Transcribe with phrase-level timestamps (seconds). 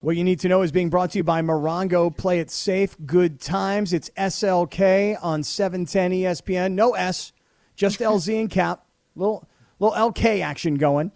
[0.00, 2.16] What you need to know is being brought to you by Morongo.
[2.16, 2.96] Play it safe.
[3.04, 3.92] Good times.
[3.92, 6.72] It's SLK on 710 ESPN.
[6.74, 7.32] No S,
[7.74, 8.86] just LZ and Kap.
[9.16, 9.48] Little,
[9.80, 11.10] little LK action going.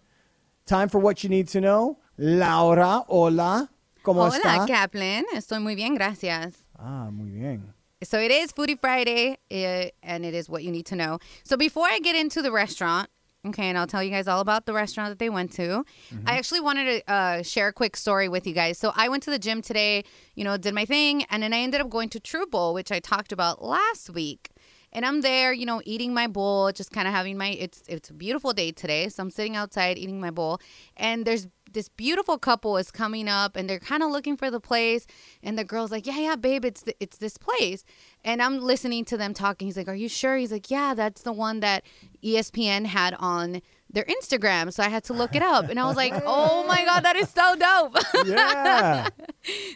[0.66, 1.98] Time for what you need to know.
[2.18, 3.68] Laura, hola.
[4.04, 4.66] ¿Cómo Hola, está?
[4.66, 5.26] Kaplan.
[5.33, 6.54] Estoy muy bien, gracias.
[6.76, 7.72] Ah, muy bien.
[8.03, 11.21] So it is Foodie Friday, eh, and it is what you need to know.
[11.44, 13.08] So before I get into the restaurant,
[13.47, 15.85] okay, and I'll tell you guys all about the restaurant that they went to.
[16.27, 18.79] I actually wanted to uh, share a quick story with you guys.
[18.79, 21.59] So I went to the gym today, you know, did my thing, and then I
[21.59, 24.50] ended up going to True Bowl, which I talked about last week.
[24.95, 27.48] And I'm there, you know, eating my bowl, just kind of having my.
[27.48, 30.61] It's it's a beautiful day today, so I'm sitting outside eating my bowl,
[30.98, 34.60] and there's this beautiful couple is coming up, and they're kind of looking for the
[34.60, 35.06] place,
[35.42, 37.84] and the girl's like, "Yeah, yeah, babe, it's th- it's this place,"
[38.24, 39.66] and I'm listening to them talking.
[39.66, 41.84] He's like, "Are you sure?" He's like, "Yeah, that's the one that
[42.22, 43.60] ESPN had on."
[43.94, 46.82] Their Instagram, so I had to look it up, and I was like, "Oh my
[46.86, 49.08] god, that is so dope!" Yeah.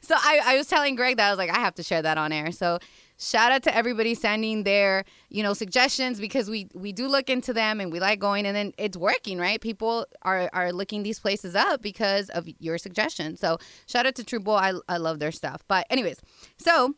[0.03, 2.17] So I, I was telling Greg that I was like, I have to share that
[2.17, 2.53] on air.
[2.53, 2.79] So
[3.19, 7.53] shout out to everybody sending their, you know, suggestions because we we do look into
[7.53, 9.61] them and we like going and then it's working, right?
[9.61, 13.41] People are are looking these places up because of your suggestions.
[13.41, 14.57] So shout out to True Bull.
[14.57, 15.63] I I love their stuff.
[15.69, 16.21] But anyways,
[16.59, 16.95] so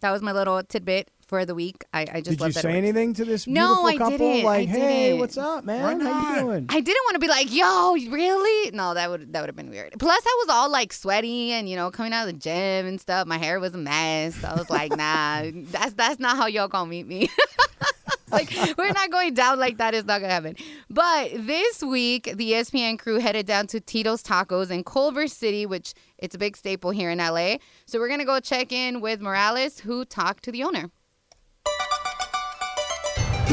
[0.00, 1.82] that was my little tidbit for the week.
[1.94, 4.18] I, I just Did love you that say anything to this No, beautiful I couple?
[4.18, 4.44] didn't.
[4.44, 5.20] Like, I hey, didn't.
[5.20, 5.98] what's up, man?
[5.98, 6.66] How you doing?
[6.68, 8.70] I didn't want to be like, yo, really?
[8.72, 9.94] No, that would that would have been weird.
[9.98, 13.00] Plus, I was all like sweaty and you know coming out of the gym and
[13.00, 13.26] stuff.
[13.26, 14.44] My hair was a mess.
[14.44, 17.30] I was like, nah, that's that's not how y'all gonna meet me.
[18.30, 19.94] like we're not going down like that.
[19.94, 20.56] It's not gonna happen.
[20.90, 25.94] But this week, the ESPN crew headed down to Tito's Tacos in Culver City, which
[26.18, 27.56] it's a big staple here in LA.
[27.86, 30.90] So we're gonna go check in with Morales, who talked to the owner.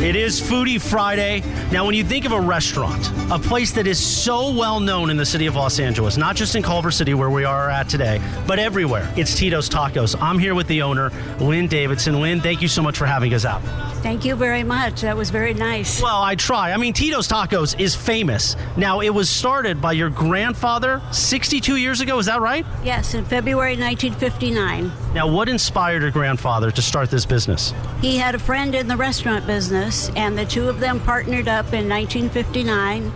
[0.01, 1.41] It is Foodie Friday.
[1.73, 5.17] Now, when you think of a restaurant, a place that is so well known in
[5.17, 8.21] the city of Los Angeles, not just in Culver City where we are at today,
[8.47, 10.15] but everywhere, it's Tito's Tacos.
[10.21, 11.11] I'm here with the owner,
[11.41, 12.21] Lynn Davidson.
[12.21, 13.61] Lynn, thank you so much for having us out.
[14.01, 15.01] Thank you very much.
[15.01, 16.01] That was very nice.
[16.01, 16.71] Well, I try.
[16.71, 18.55] I mean, Tito's Tacos is famous.
[18.77, 22.65] Now, it was started by your grandfather 62 years ago, is that right?
[22.85, 24.89] Yes, in February 1959.
[25.13, 27.73] Now, what inspired your grandfather to start this business?
[27.99, 31.73] He had a friend in the restaurant business, and the two of them partnered up
[31.73, 33.11] in 1959.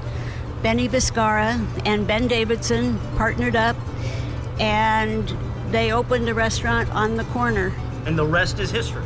[0.62, 3.76] Benny Viscara and Ben Davidson partnered up,
[4.60, 5.32] and
[5.72, 7.72] they opened a restaurant on the corner.
[8.06, 9.04] And the rest is history.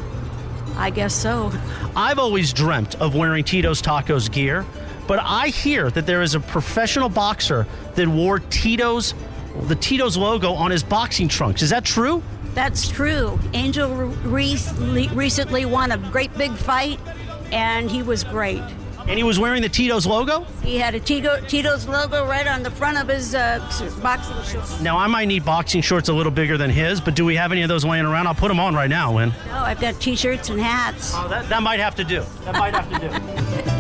[0.77, 1.51] I guess so.
[1.95, 4.66] I've always dreamt of wearing Tito's Tacos gear,
[5.07, 9.13] but I hear that there is a professional boxer that wore Tito's
[9.63, 11.61] the Tito's logo on his boxing trunks.
[11.61, 12.22] Is that true?
[12.53, 13.39] That's true.
[13.53, 17.00] Angel Reese recently won a great big fight,
[17.51, 18.61] and he was great.
[19.07, 20.45] And he was wearing the Tito's logo?
[20.61, 23.59] He had a Tito, Tito's logo right on the front of his uh,
[24.03, 24.81] boxing shorts.
[24.81, 27.53] Now, I might need boxing shorts a little bigger than his, but do we have
[27.53, 28.27] any of those laying around?
[28.27, 29.31] I'll put them on right now, Lynn.
[29.47, 31.13] No, I've got T-shirts and hats.
[31.15, 32.21] Oh, that, that might have to do.
[32.43, 33.77] That might have to do.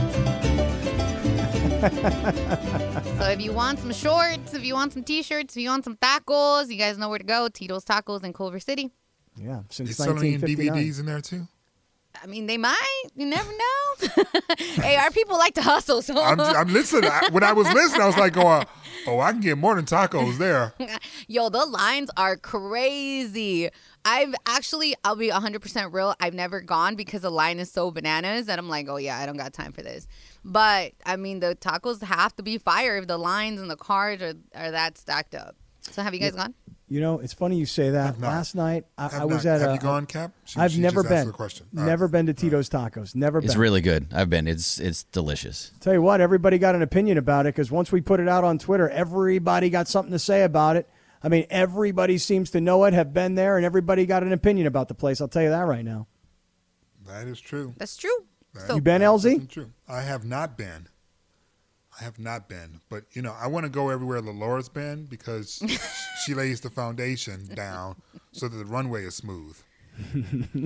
[3.19, 5.95] So if you want some shorts, if you want some t-shirts, if you want some
[5.97, 7.47] tacos, you guys know where to go.
[7.49, 8.91] Tito's Tacos in Culver City.
[9.35, 10.85] Yeah, They since selling any 1959.
[10.85, 11.47] DVDs in there too?
[12.21, 13.03] I mean, they might.
[13.15, 14.25] You never know.
[14.57, 16.01] hey, our people like to hustle.
[16.01, 17.09] So I'm, I'm listening.
[17.11, 18.65] I, when I was listening, I was like going,
[19.05, 20.73] "Oh, I can get more than tacos there."
[21.27, 23.69] Yo, the lines are crazy.
[24.05, 26.15] I've actually, I'll be 100% real.
[26.21, 29.25] I've never gone because the line is so bananas that I'm like, oh, yeah, I
[29.25, 30.07] don't got time for this.
[30.45, 34.21] But I mean, the tacos have to be fire if the lines and the cars
[34.21, 35.57] are, are that stacked up.
[35.91, 36.53] So have you guys gone?
[36.89, 38.17] You know, it's funny you say that.
[38.21, 39.73] Last night, I, Have I was not- at have a.
[39.73, 40.31] you gone, Kap?
[40.45, 41.27] She- I've she never just asked been.
[41.27, 41.65] the question.
[41.77, 42.11] All Never right.
[42.13, 43.13] been to Tito's Tacos.
[43.13, 43.59] Never It's been.
[43.59, 44.07] really good.
[44.13, 44.47] I've been.
[44.47, 45.71] It's it's delicious.
[45.81, 48.45] Tell you what, everybody got an opinion about it because once we put it out
[48.45, 50.87] on Twitter, everybody got something to say about it.
[51.21, 54.65] I mean, everybody seems to know it, have been there, and everybody got an opinion
[54.67, 55.19] about the place.
[55.19, 56.07] I'll tell you that right now.
[57.05, 57.73] That is true.
[57.77, 58.25] That's true.
[58.65, 59.49] So You been, LZ?
[59.49, 59.71] True.
[59.89, 60.87] I have not been.
[61.99, 65.61] I have not been, but you know, I want to go everywhere Laura's been because
[66.25, 67.95] she lays the foundation down
[68.31, 69.57] so that the runway is smooth.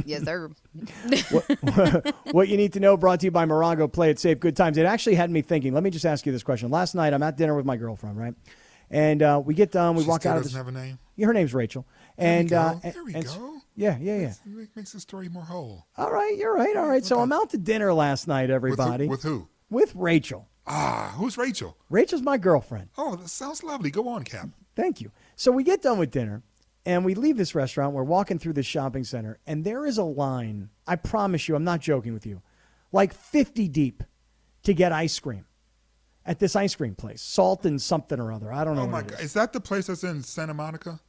[0.06, 0.50] yes, sir.
[2.32, 3.92] what you need to know brought to you by Morongo.
[3.92, 4.78] Play it safe, good times.
[4.78, 5.74] It actually had me thinking.
[5.74, 6.70] Let me just ask you this question.
[6.70, 8.34] Last night, I'm at dinner with my girlfriend, right?
[8.90, 9.96] And uh, we get done.
[9.96, 10.58] We she walk out of doesn't this.
[10.58, 11.00] have a name.
[11.16, 11.86] Yeah, her name's Rachel.
[12.18, 12.58] There we And go.
[12.60, 13.58] uh, there we and- go.
[13.78, 14.34] Yeah, yeah, yeah.
[14.62, 15.86] It makes the story more whole.
[15.98, 16.76] All right, you're right.
[16.76, 17.06] All right.
[17.06, 19.08] So I'm out to dinner last night, With who, everybody.
[19.08, 19.48] with who?
[19.70, 20.50] With Rachel.
[20.68, 21.76] Ah, who's Rachel?
[21.90, 22.90] Rachel's my girlfriend.
[22.98, 23.90] Oh, that sounds lovely.
[23.92, 24.50] Go on, Kap.
[24.76, 25.12] Thank you.
[25.36, 26.44] So we get done with dinner
[26.86, 27.94] and we leave this restaurant.
[27.94, 30.70] We're walking through this shopping center and there is a line.
[30.88, 32.42] I promise you, I'm not joking with you,
[32.92, 34.04] like 50 deep
[34.64, 35.46] to get ice cream
[36.26, 38.54] at this ice cream place, Salt and something or other.
[38.54, 38.84] I don't know.
[38.84, 39.26] Oh my God, is.
[39.28, 41.00] is that the place that's in Santa Monica?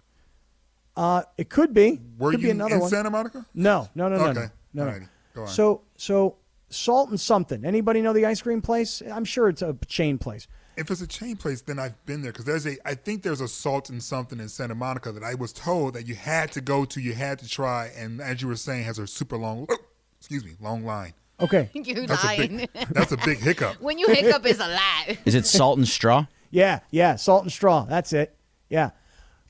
[0.96, 2.00] Uh, it could be.
[2.19, 2.90] Were could you be another in one.
[2.90, 3.46] Santa Monica?
[3.55, 4.46] No, no, no, no, Okay.
[4.75, 4.84] no, no.
[4.84, 4.90] no.
[4.98, 5.08] Alrighty.
[5.34, 5.48] Go on.
[5.48, 6.37] So, so
[6.72, 7.64] salt and something.
[7.64, 9.02] Anybody know the ice cream place?
[9.10, 10.48] I'm sure it's a chain place.
[10.76, 12.76] If it's a chain place, then I've been there because there's a.
[12.88, 16.06] I think there's a salt and something in Santa Monica that I was told that
[16.06, 18.98] you had to go to, you had to try, and as you were saying, has
[18.98, 19.66] a super long.
[19.70, 19.76] Oh,
[20.19, 21.12] excuse me, long line.
[21.40, 21.69] Okay.
[21.74, 22.70] You That's a big.
[22.90, 23.80] That's a big hiccup.
[23.80, 25.19] when you hiccup, it's a lot.
[25.26, 26.26] Is it salt and straw?
[26.50, 27.84] Yeah, yeah, salt and straw.
[27.84, 28.34] That's it.
[28.70, 28.90] Yeah.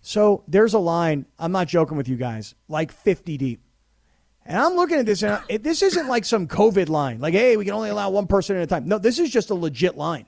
[0.01, 1.27] So there's a line.
[1.39, 2.55] I'm not joking with you guys.
[2.69, 3.61] Like 50 deep.
[4.45, 7.21] And I'm looking at this, and I- this isn't like some COVID line.
[7.21, 8.87] Like, hey, we can only allow one person at a time.
[8.89, 10.27] No, this is just a legit line.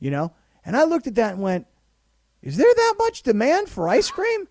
[0.00, 0.32] You know.
[0.64, 1.66] And I looked at that and went,
[2.40, 4.48] "Is there that much demand for ice cream?"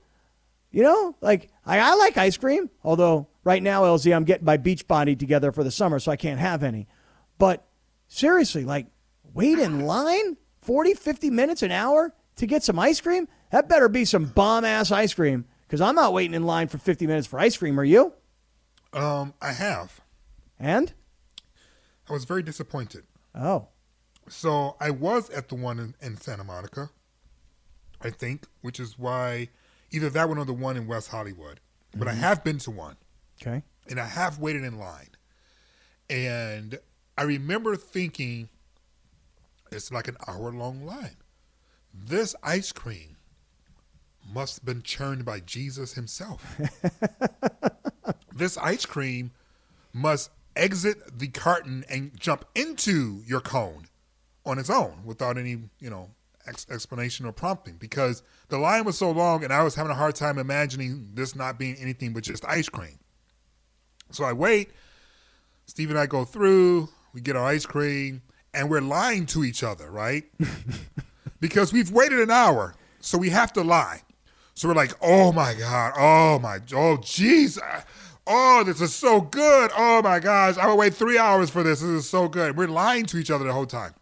[0.72, 2.70] You know, like I, I like ice cream.
[2.84, 6.16] Although right now, LZ, I'm getting my beach body together for the summer, so I
[6.16, 6.88] can't have any.
[7.38, 7.66] But
[8.08, 8.88] seriously, like
[9.34, 13.28] wait in line 40, 50 minutes, an hour to get some ice cream?
[13.52, 16.78] That better be some bomb ass ice cream because I'm not waiting in line for
[16.78, 17.80] 50 minutes for ice cream.
[17.80, 18.14] Are you?
[18.94, 20.02] Um, I have.
[20.60, 20.94] And?
[22.10, 23.04] I was very disappointed.
[23.34, 23.70] Oh,
[24.28, 26.90] So I was at the one in, in Santa Monica,
[28.02, 29.50] I think, which is why
[29.92, 31.60] either that one or the one in West Hollywood.
[31.96, 32.96] But I have been to one,
[33.42, 33.64] okay.
[33.90, 35.10] and I have waited in line,
[36.10, 36.80] and
[37.18, 38.48] I remember thinking,
[39.74, 41.18] it's like an hour long line.
[41.94, 43.18] This ice cream
[44.34, 46.58] must have been churned by Jesus himself.
[48.34, 49.32] this ice cream
[49.94, 53.86] must exit the carton and jump into your cone
[54.46, 56.10] on its own without any, you know,
[56.48, 59.96] ex- explanation or prompting because the line was so long and I was having a
[59.96, 63.00] hard time imagining this not being anything but just ice cream.
[64.12, 64.72] So I wait.
[65.66, 68.22] Steve and I go through, we get our ice cream,
[68.54, 70.26] and we're lying to each other, right?
[71.40, 74.02] because we've waited an hour, so we have to lie.
[74.54, 77.60] So we're like, oh my God, oh my, oh jeez,
[78.28, 79.72] oh, this is so good.
[79.76, 81.82] Oh my gosh, I would wait three hours for this.
[81.82, 82.58] This is so good.
[82.58, 83.94] We're lying to each other the whole time.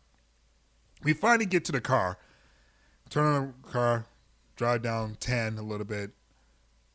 [1.03, 2.17] We finally get to the car,
[3.09, 4.05] turn on the car,
[4.55, 6.11] drive down 10 a little bit,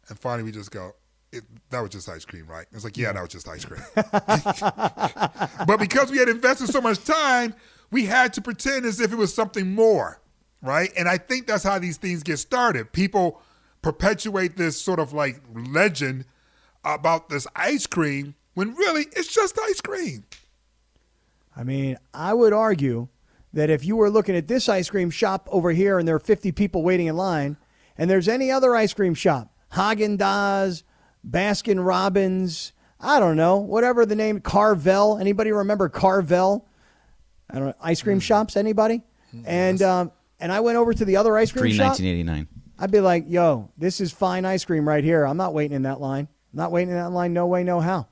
[0.09, 0.95] and finally we just go,
[1.33, 2.67] it, that was just ice cream, right?
[2.73, 3.83] It's like, yeah, that was just ice cream.
[5.67, 7.55] but because we had invested so much time,
[7.91, 10.21] we had to pretend as if it was something more,
[10.65, 10.91] right?
[10.97, 12.93] And I think that's how these things get started.
[12.93, 13.41] People
[13.83, 16.25] perpetuate this sort of like legend
[16.85, 20.25] about this ice cream when really it's just ice cream.
[21.57, 23.09] I mean, I would argue
[23.53, 26.21] that if you were looking at this ice cream shop over here and there are
[26.21, 27.57] 50 people waiting in line,
[27.97, 30.83] and there's any other ice cream shop, Haagen Dazs,
[31.29, 35.19] Baskin Robbins, I don't know, whatever the name, Carvel.
[35.19, 36.67] Anybody remember Carvel?
[37.51, 38.57] I don't know, ice cream shops.
[38.57, 39.03] Anybody?
[39.45, 40.13] And um,
[40.45, 41.99] and I went over to the other ice cream Pre shop.
[41.99, 42.47] 1989.
[42.79, 45.25] I'd be like, "Yo, this is fine ice cream right here.
[45.25, 46.29] I'm not waiting in that line.
[46.53, 47.33] I'm not waiting in that line.
[47.33, 48.09] No way, no how.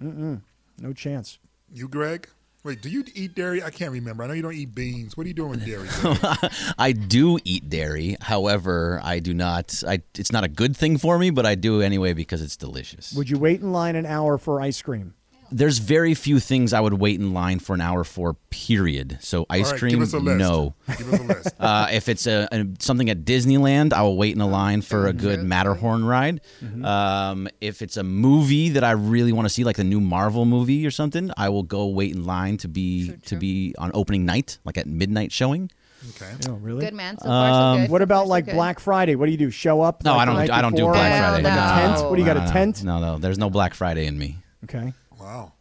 [0.00, 0.42] Mm-mm,
[0.78, 1.38] no chance."
[1.72, 2.28] You, Greg?
[2.62, 3.62] Wait, do you eat dairy?
[3.62, 4.22] I can't remember.
[4.22, 5.16] I know you don't eat beans.
[5.16, 5.88] What are you doing with dairy?
[6.78, 8.16] I do eat dairy.
[8.20, 9.82] However, I do not.
[9.88, 13.14] I, it's not a good thing for me, but I do anyway because it's delicious.
[13.14, 15.14] Would you wait in line an hour for ice cream?
[15.50, 18.36] There's very few things I would wait in line for an hour for.
[18.50, 19.18] Period.
[19.20, 20.38] So ice All right, cream, give us a list.
[20.38, 20.74] no.
[20.96, 21.54] Give us a list.
[21.60, 25.06] Uh, if it's a, a something at Disneyland, I will wait in a line for
[25.06, 26.40] a good Matterhorn ride.
[26.84, 30.44] Um, if it's a movie that I really want to see, like the new Marvel
[30.44, 34.24] movie or something, I will go wait in line to be to be on opening
[34.24, 35.70] night, like at midnight showing.
[36.10, 36.30] Okay.
[36.48, 36.84] Oh, really?
[36.84, 37.18] Good man.
[37.18, 37.90] So far, so good.
[37.90, 38.54] What about far, so like good.
[38.54, 39.16] Black Friday?
[39.16, 39.50] What do you do?
[39.50, 40.04] Show up?
[40.04, 40.34] No, like I don't.
[40.36, 40.84] night I don't do?
[40.84, 41.42] Black Friday.
[41.42, 41.48] no.
[41.48, 42.10] Like a tent?
[42.10, 42.36] What do you got?
[42.36, 42.84] No, A tent?
[42.84, 43.18] No, no.
[43.18, 44.36] There's no Black Friday in me.
[44.64, 44.92] Okay.
[45.28, 45.52] Wow.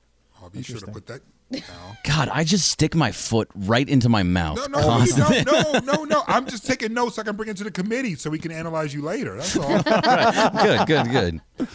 [0.42, 1.22] I'll be sure to put that
[1.52, 1.62] down.
[2.06, 4.56] God, I just stick my foot right into my mouth.
[4.56, 5.44] No, no, you constantly.
[5.44, 6.24] No, no, no.
[6.26, 8.54] I'm just taking notes so I can bring it to the committee so we can
[8.54, 9.36] analyze you later.
[9.36, 9.68] That's all.
[10.64, 11.68] good, good, good.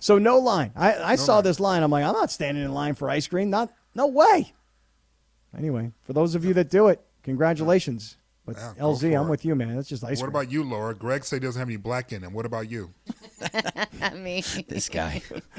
[0.00, 0.72] So no line.
[0.74, 1.84] I, I saw this line.
[1.84, 3.50] I'm like, I'm not standing in line for ice cream.
[3.50, 4.52] Not no way.
[5.56, 8.16] Anyway, for those of you that do it, congratulations.
[8.44, 9.30] But Yeah, LZ, I'm it.
[9.30, 9.78] with you, man.
[9.78, 10.28] It's just ice what cream.
[10.30, 10.94] about you, Laura?
[10.94, 12.32] Greg said he doesn't have any black in him.
[12.32, 12.92] What about you?
[14.02, 15.22] I mean, This guy.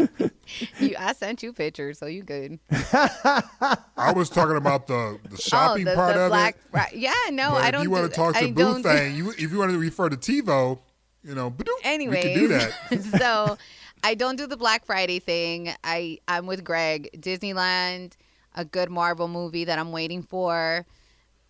[0.79, 2.59] you, I sent you pictures, so you good.
[2.71, 6.61] I was talking about the, the oh, shopping oh, the, part the of black, it.
[6.75, 6.93] Right.
[6.93, 7.83] Yeah, no, But I if don't.
[7.83, 10.09] you want to talk to don't Boo do- thing, you if you want to refer
[10.09, 10.79] to TiVo,
[11.23, 13.19] you know, but Anyways, we can do that.
[13.19, 13.57] so
[14.03, 15.73] I don't do the Black Friday thing.
[15.83, 17.09] I I'm with Greg.
[17.17, 18.13] Disneyland,
[18.55, 20.85] a good Marvel movie that I'm waiting for,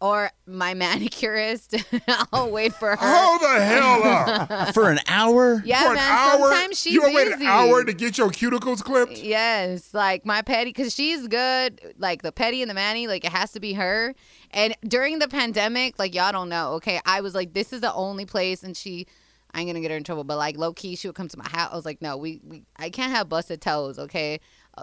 [0.03, 1.81] or my manicurist.
[2.33, 2.97] I'll wait for her.
[2.99, 4.73] Hold the hell up!
[4.73, 5.61] For an hour?
[5.63, 6.11] yeah, For an man.
[6.11, 9.17] hour, Sometimes she's you wait an hour to get your cuticles clipped?
[9.17, 11.93] Yes, like my petty, because she's good.
[11.97, 14.13] Like the petty and the manny, like it has to be her.
[14.51, 17.93] And during the pandemic, like y'all don't know, okay, I was like, this is the
[17.93, 19.07] only place, and she,
[19.53, 20.25] I ain't gonna get her in trouble.
[20.25, 21.69] But like low key, she would come to my house.
[21.71, 23.97] I was like, no, we, we I can't have busted toes.
[23.97, 24.41] Okay,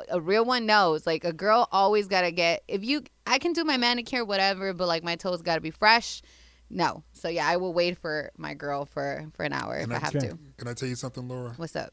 [0.08, 1.06] a, real one knows.
[1.06, 2.62] Like a girl always gotta get.
[2.68, 6.22] If you, I can do my manicure, whatever, but like my toes gotta be fresh.
[6.70, 9.92] No, so yeah, I will wait for my girl for for an hour if Can
[9.92, 10.28] I I- have Okay.
[10.28, 10.38] to.
[10.56, 11.52] Can I tell you something, Laura?
[11.56, 11.92] What's up?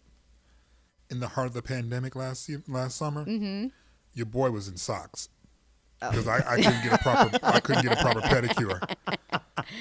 [1.10, 3.68] In the heart of the pandemic last last summer, Mm-hmm.
[4.14, 5.30] your boy was in socks
[6.00, 6.12] Oh.
[6.12, 8.96] because I, I couldn't get a proper I couldn't get a proper pedicure.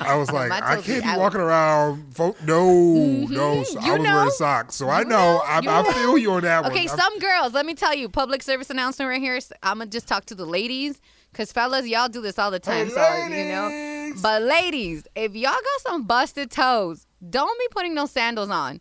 [0.00, 1.19] I was like, I can't be out.
[1.19, 2.19] walking around.
[2.19, 3.33] No, mm-hmm.
[3.33, 3.62] no.
[3.62, 4.14] So I was know.
[4.14, 5.43] wearing socks, so I know.
[5.45, 6.73] I, I feel you on that one.
[6.73, 9.38] Okay, some girls, let me tell you, public service announcement right here.
[9.62, 11.00] I'm gonna just talk to the ladies,
[11.33, 12.87] cause fellas, y'all do this all the time.
[12.87, 17.95] Hey, so you know, but ladies, if y'all got some busted toes, don't be putting
[17.95, 18.81] no sandals on.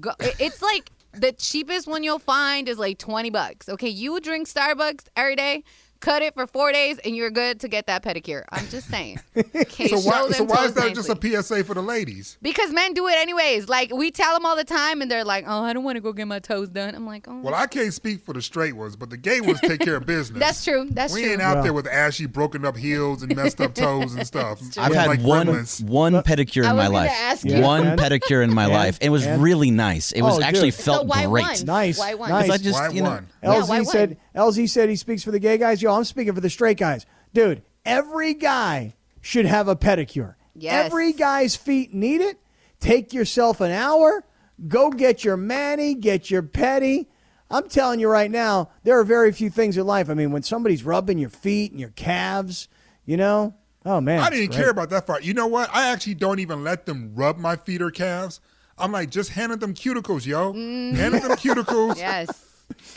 [0.00, 3.68] Go, it's like the cheapest one you'll find is like twenty bucks.
[3.68, 5.64] Okay, you drink Starbucks every day.
[6.00, 8.44] Cut it for four days and you're good to get that pedicure.
[8.52, 9.18] I'm just saying.
[9.36, 12.36] Okay, so why, so why is toes that just a PSA for the ladies?
[12.42, 13.68] Because men do it anyways.
[13.68, 16.00] Like we tell them all the time, and they're like, "Oh, I don't want to
[16.00, 18.74] go get my toes done." I'm like, "Oh, Well, I can't speak for the straight
[18.74, 20.38] ones, but the gay ones take care of business.
[20.40, 20.86] that's true.
[20.90, 21.62] That's we true." We ain't out Well.
[21.64, 24.60] there with ashy, broken up heels and messed up toes and stuff.
[24.78, 25.82] I've had like one gremlins.
[25.82, 27.10] one pedicure in my life.
[27.12, 27.44] ask.
[27.46, 28.00] One And?
[28.00, 28.72] pedicure in my And?
[28.72, 28.98] life.
[29.00, 29.42] It was And?
[29.42, 30.12] really nice.
[30.12, 30.74] It was Oh, actually dude.
[30.80, 31.42] felt so why great.
[31.44, 31.64] one?
[31.64, 32.30] Nice, Why one?
[32.30, 32.50] nice.
[32.50, 33.26] I just, Why you know, one?
[33.42, 35.80] Yeah, why LZ said LZ said he speaks for the gay guys.
[35.82, 37.06] Yo, I'm speaking for the straight guys.
[37.32, 40.34] Dude, every guy should have a pedicure.
[40.54, 40.86] Yes.
[40.86, 42.38] Every guy's feet need it.
[42.80, 44.24] Take yourself an hour.
[44.68, 47.08] Go get your mani, get your petty.
[47.50, 50.10] I'm telling you right now, there are very few things in life.
[50.10, 52.68] I mean, when somebody's rubbing your feet and your calves,
[53.04, 54.58] you know, oh man, I didn't great.
[54.58, 55.24] care about that part.
[55.24, 55.70] You know what?
[55.72, 58.40] I actually don't even let them rub my feet or calves.
[58.78, 60.52] I'm like, just handle them cuticles, yo.
[60.52, 61.96] Handle them cuticles.
[61.96, 62.45] yes.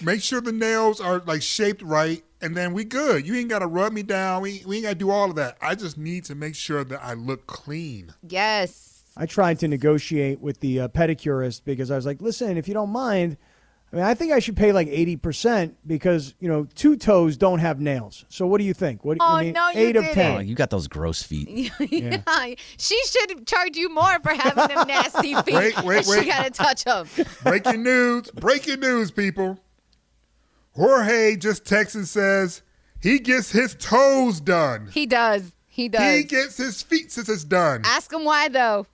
[0.02, 3.28] Make sure the nails are like shaped right, and then we good.
[3.28, 4.42] You ain't gotta rub me down.
[4.42, 5.58] We, we ain't gotta do all of that.
[5.62, 8.14] I just need to make sure that I look clean.
[8.28, 9.04] Yes.
[9.18, 12.74] I tried to negotiate with the uh, pedicurist because I was like, listen, if you
[12.74, 13.36] don't mind,
[13.92, 17.58] I mean, I think I should pay like 80% because, you know, two toes don't
[17.60, 18.24] have nails.
[18.30, 19.04] So what do you think?
[19.04, 20.16] What, Oh, I mean, no, you eight of didn't.
[20.16, 20.36] 10.
[20.38, 21.72] Oh, you got those gross feet.
[21.80, 22.22] Yeah.
[22.78, 25.54] She should charge you more for having them nasty feet.
[25.56, 26.24] Wait, wait, wait.
[26.24, 27.08] She gotta touch them.
[27.44, 28.30] Breaking news!
[28.32, 29.60] Breaking news, people.
[30.76, 32.62] Jorge just texts and says
[33.02, 34.90] he gets his toes done.
[34.94, 35.52] He does.
[35.68, 36.18] He does.
[36.18, 37.84] He gets his feet since it's done.
[37.86, 38.86] Ask him why though.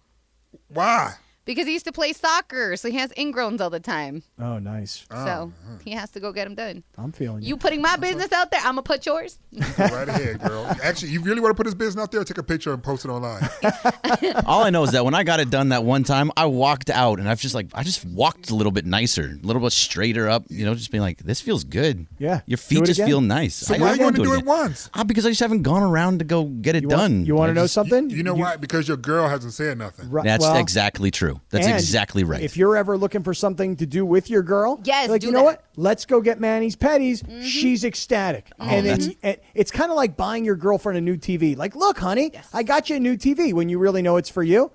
[0.68, 1.16] Why?
[1.46, 4.24] Because he used to play soccer, so he has ingrowns all the time.
[4.40, 5.06] Oh, nice.
[5.12, 5.52] so
[5.84, 6.84] he has to go get them done.
[6.98, 7.50] I'm feeling you.
[7.50, 9.38] You putting my business out there, I'm gonna put yours.
[9.78, 10.66] Right ahead, girl.
[10.84, 12.24] Actually, you really want to put his business out there?
[12.24, 13.48] Take a picture and post it online.
[14.46, 16.90] All I know is that when I got it done that one time, I walked
[16.90, 19.72] out and I've just like I just walked a little bit nicer, a little bit
[19.72, 20.46] straighter up.
[20.50, 22.08] You know, just being like, this feels good.
[22.20, 22.42] Yeah.
[22.48, 23.08] your feet just again.
[23.08, 23.56] feel nice.
[23.56, 24.46] So I- why I you wanna do it again.
[24.46, 24.90] once?
[24.94, 27.14] Ah, because I just haven't gone around to go get it You done.
[27.18, 28.10] Want, you want to know just- something?
[28.10, 28.56] You know why?
[28.58, 30.10] Because your girl hasn't said nothing.
[30.10, 31.35] Right, That's well, exactly true.
[31.50, 32.42] That's and exactly right.
[32.42, 35.34] If you're ever looking for something to do with your girl, Yes, like do you
[35.34, 35.46] know that.
[35.46, 35.66] what?
[35.76, 37.22] Let's go get Manny's petties.
[37.24, 37.44] Mm-hmm.
[37.44, 41.56] She's ecstatic, and then and it's kind of like buying your girlfriend a new TV.
[41.58, 43.54] Like, look, honey, I got you a new TV.
[43.54, 44.72] When you really know it's for you,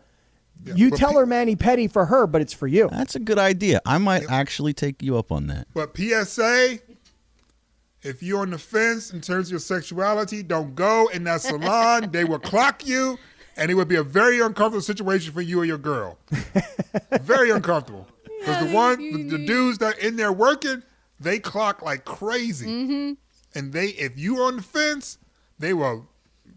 [0.64, 2.88] you tell pe- her Manny petty for her, but it's for you.
[2.90, 3.80] That's a good idea.
[3.86, 5.66] I might actually take you up on that.
[5.74, 6.78] But PSA,
[8.02, 12.10] if you're on the fence in terms of your sexuality, don't go in that salon.
[12.12, 13.18] they will clock you,
[13.56, 16.18] and it would be a very uncomfortable situation for you or your girl.
[17.22, 18.06] very uncomfortable.
[18.40, 20.82] Because the one, the, the dudes that in there working,
[21.18, 23.12] they clock like crazy, Mm-hmm.
[23.58, 25.18] and they, if you on the fence,
[25.58, 26.08] they will,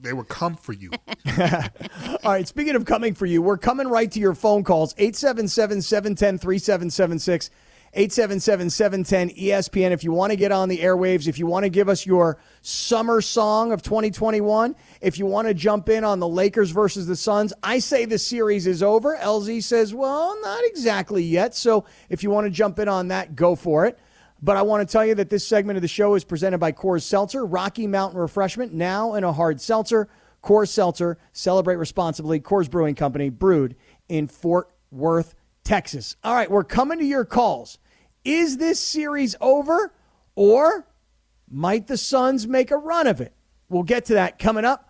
[0.01, 0.91] they will come for you.
[1.27, 5.81] All right, speaking of coming for you, we're coming right to your phone calls 877
[5.81, 7.49] 710 3776.
[7.95, 9.91] 877 710 ESPN.
[9.91, 12.39] If you want to get on the airwaves, if you want to give us your
[12.61, 17.15] summer song of 2021, if you want to jump in on the Lakers versus the
[17.15, 19.15] Suns, I say the series is over.
[19.17, 21.53] LZ says, well, not exactly yet.
[21.53, 23.99] So if you want to jump in on that, go for it.
[24.41, 26.71] But I want to tell you that this segment of the show is presented by
[26.71, 30.09] Coors Seltzer, Rocky Mountain Refreshment, now in a hard seltzer.
[30.43, 32.41] Coors Seltzer, celebrate responsibly.
[32.41, 33.75] Coors Brewing Company, brewed
[34.09, 36.17] in Fort Worth, Texas.
[36.23, 37.77] All right, we're coming to your calls.
[38.23, 39.93] Is this series over
[40.35, 40.87] or
[41.49, 43.33] might the Suns make a run of it?
[43.69, 44.89] We'll get to that coming up.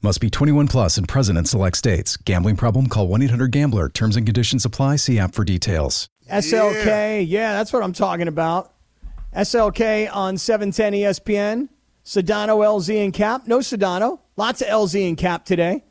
[0.00, 2.16] Must be 21 plus and present in select states.
[2.16, 2.86] Gambling problem?
[2.86, 3.88] Call 1 800 Gambler.
[3.88, 4.94] Terms and conditions apply.
[4.94, 6.08] See app for details.
[6.30, 8.72] SLK, yeah, that's what I'm talking about.
[9.34, 11.68] SLK on 710 ESPN.
[12.04, 13.48] Sedano, LZ, and Kap.
[13.48, 14.20] No Sedano.
[14.36, 15.82] Lots of LZ and Kap today.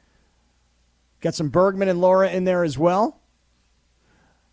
[1.19, 3.19] Got some Bergman and Laura in there as well.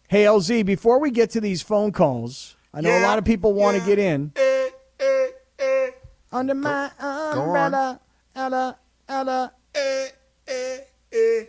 [0.09, 3.53] Hey, LZ, before we get to these phone calls, I know a lot of people
[3.53, 3.87] want to yeah.
[3.87, 4.33] get in.
[4.35, 4.69] Eh,
[4.99, 5.27] eh,
[5.61, 5.91] eh,
[6.33, 7.39] Under my on.
[7.39, 8.01] umbrella,
[8.35, 9.53] Ella, Ella.
[9.75, 10.09] eh,
[10.47, 10.79] eh,
[11.13, 11.45] eh.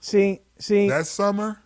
[0.00, 1.62] See, see, That summer,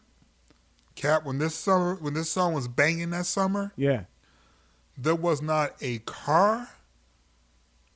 [0.94, 4.04] Kap, when this summer, when this song was banging that summer, yeah.
[4.96, 6.68] there was not a car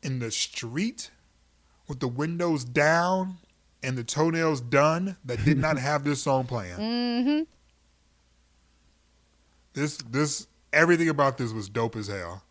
[0.02, 1.10] in the street
[1.88, 3.38] with the windows down
[3.82, 6.76] and the toenails done that did not have this song playing.
[6.76, 7.42] Mm-hmm.
[9.74, 12.42] This, this, everything about this was dope as hell.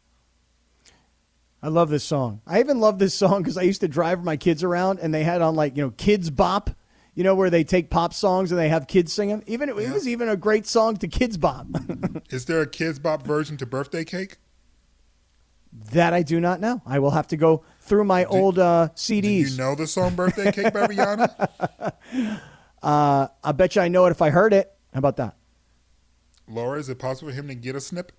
[1.63, 2.41] I love this song.
[2.48, 5.24] I even love this song because I used to drive my kids around and they
[5.24, 6.72] had on like, you know, Kidz Bop,
[7.13, 9.44] you know, where they take pop songs and they have kids sing them.
[9.46, 9.94] Even, it Yeah.
[9.94, 11.68] was even a great song to Kidz Bop.
[12.32, 14.38] Is there a Kidz Bop version to Birthday Cake?
[15.94, 16.82] that I do not know.
[16.86, 19.51] I will have to go through my old uh, Do CDs.
[19.51, 21.94] you know the song Birthday Cake by Rihanna?
[22.84, 24.70] I bet you I know it if I heard it.
[24.94, 25.38] How about that?
[26.48, 28.12] Laura, is it possible for him to get a snip?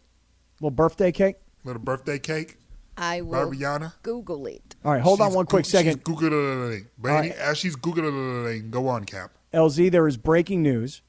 [0.60, 1.36] little birthday cake?
[1.64, 2.56] Little birthday cake
[2.96, 3.94] I will Rihanna?
[4.02, 4.76] Google it.
[4.84, 6.02] All right, hold on She's one quick Goog- second.
[6.06, 6.86] She's Googling.
[6.98, 7.32] But All right.
[7.32, 9.32] as she's Googling, go on, Kap.
[9.54, 11.02] LZ, there is breaking news.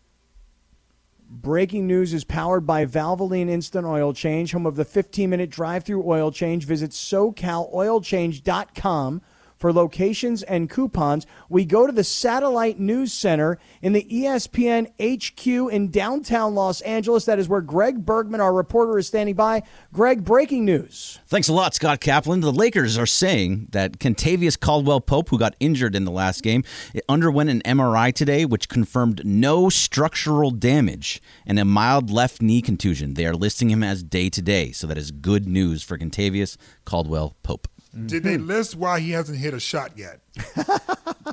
[1.29, 5.83] Breaking news is powered by Valvoline Instant Oil Change, home of the 15 minute drive
[5.83, 6.65] through oil change.
[6.65, 9.21] Visit SoCalOilChange.com
[9.63, 11.25] for locations and coupons.
[11.47, 17.23] We go to the Satellite News Center in the ESPN HQ in downtown Los Angeles.
[17.23, 19.63] That is where Greg Bergman, our reporter, is standing by.
[19.93, 21.17] Greg, breaking news.
[21.27, 22.41] Thanks a lot, Scott Kaplan.
[22.41, 26.65] The Lakers are saying that Kentavious Caldwell Pope, who got injured in the last game,
[27.07, 33.13] underwent an MRI today, which confirmed no structural damage and a mild left knee contusion.
[33.13, 36.57] They are listing him as day to day, so that is good news for Kentavious
[36.83, 37.69] Caldwell Pope.
[38.05, 40.19] Did they list why he hasn't hit a shot yet?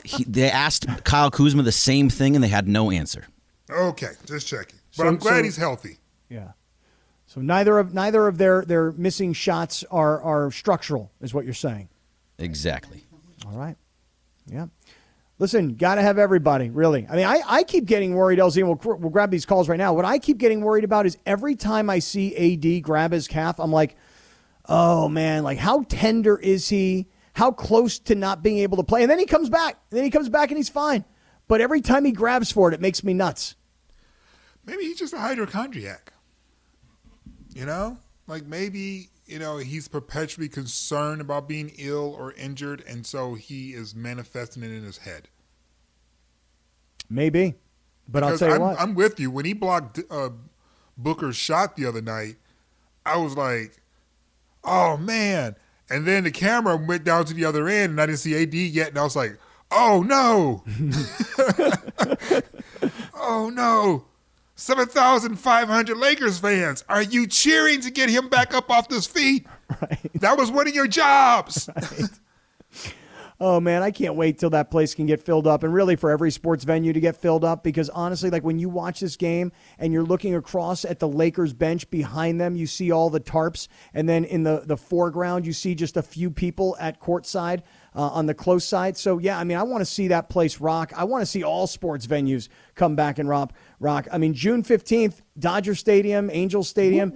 [0.04, 3.26] He, they asked Kyle Kuzma the same thing, and they had no answer.
[3.68, 4.78] Okay, just checking.
[4.96, 5.98] But So- I'm glad so- he's healthy.
[6.28, 6.52] Yeah.
[7.26, 11.54] So neither of neither of their their missing shots are are structural, is what you're
[11.54, 11.88] saying.
[12.38, 13.04] Exactly.
[13.46, 13.76] All right.
[14.46, 14.66] Yeah.
[15.38, 17.06] Listen, got to have everybody, really.
[17.08, 19.78] I mean, I, I keep getting worried, LZ, and we'll, we'll grab these calls right
[19.78, 19.92] now.
[19.92, 23.58] What I keep getting worried about is every time I see AD grab his calf,
[23.60, 23.96] I'm like,
[24.70, 27.08] oh, man, like how tender is he?
[27.34, 29.02] How close to not being able to play?
[29.02, 29.78] And then he comes back.
[29.90, 31.04] And then he comes back and he's fine.
[31.48, 33.56] But every time he grabs for it, it makes me nuts.
[34.64, 36.12] Maybe he's just a hypochondriac.
[37.54, 37.98] You know?
[38.26, 43.70] Like maybe, you know, he's perpetually concerned about being ill or injured, and so he
[43.70, 45.28] is manifesting it in his head.
[47.08, 47.54] Maybe.
[48.08, 48.80] But I'll tell you I'm, what.
[48.80, 49.32] I'm with you.
[49.32, 50.30] When he blocked uh,
[50.96, 52.36] Booker's shot the other night,
[53.04, 53.80] I was like,
[54.64, 55.56] oh, man.
[55.88, 58.54] And then the camera went down to the other end, and I didn't see AD
[58.54, 59.36] yet, and I was like,
[59.70, 60.64] oh, no.
[63.14, 64.04] oh, no.
[64.60, 66.84] 7,500 Lakers fans.
[66.88, 69.46] Are you cheering to get him back up off his feet?
[70.16, 71.70] That was one of your jobs.
[73.42, 76.10] Oh man, I can't wait till that place can get filled up and really for
[76.10, 79.50] every sports venue to get filled up because honestly, like when you watch this game
[79.78, 83.66] and you're looking across at the Lakers bench behind them, you see all the tarps
[83.94, 87.62] and then in the the foreground you see just a few people at courtside
[87.96, 88.98] uh, on the close side.
[88.98, 90.92] So yeah, I mean, I want to see that place rock.
[90.94, 93.54] I want to see all sports venues come back and rock.
[93.78, 94.06] Rock.
[94.12, 97.10] I mean, June 15th, Dodger Stadium, Angel Stadium.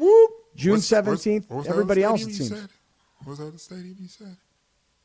[0.56, 2.50] June What's- what's- 17th, what was that everybody else it seems.
[2.52, 2.68] What
[3.26, 4.36] was that the stadium you said?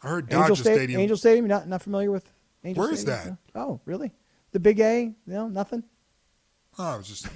[0.01, 1.01] I heard Angel, Dodger Sta- Stadium.
[1.01, 1.45] Angel Stadium.
[1.45, 2.31] You're not not familiar with
[2.63, 3.37] Angel Where is Stadium?
[3.53, 3.59] that?
[3.59, 4.11] Oh, really?
[4.51, 5.13] The Big A?
[5.27, 5.83] No, nothing.
[6.77, 7.27] Oh, it was just,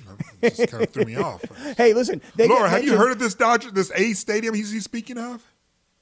[0.42, 1.44] it just kind of threw me off.
[1.78, 2.22] Hey, listen.
[2.36, 5.18] They Laura, get have you heard of this Dodger, this A stadium he's, he's speaking
[5.18, 5.44] of?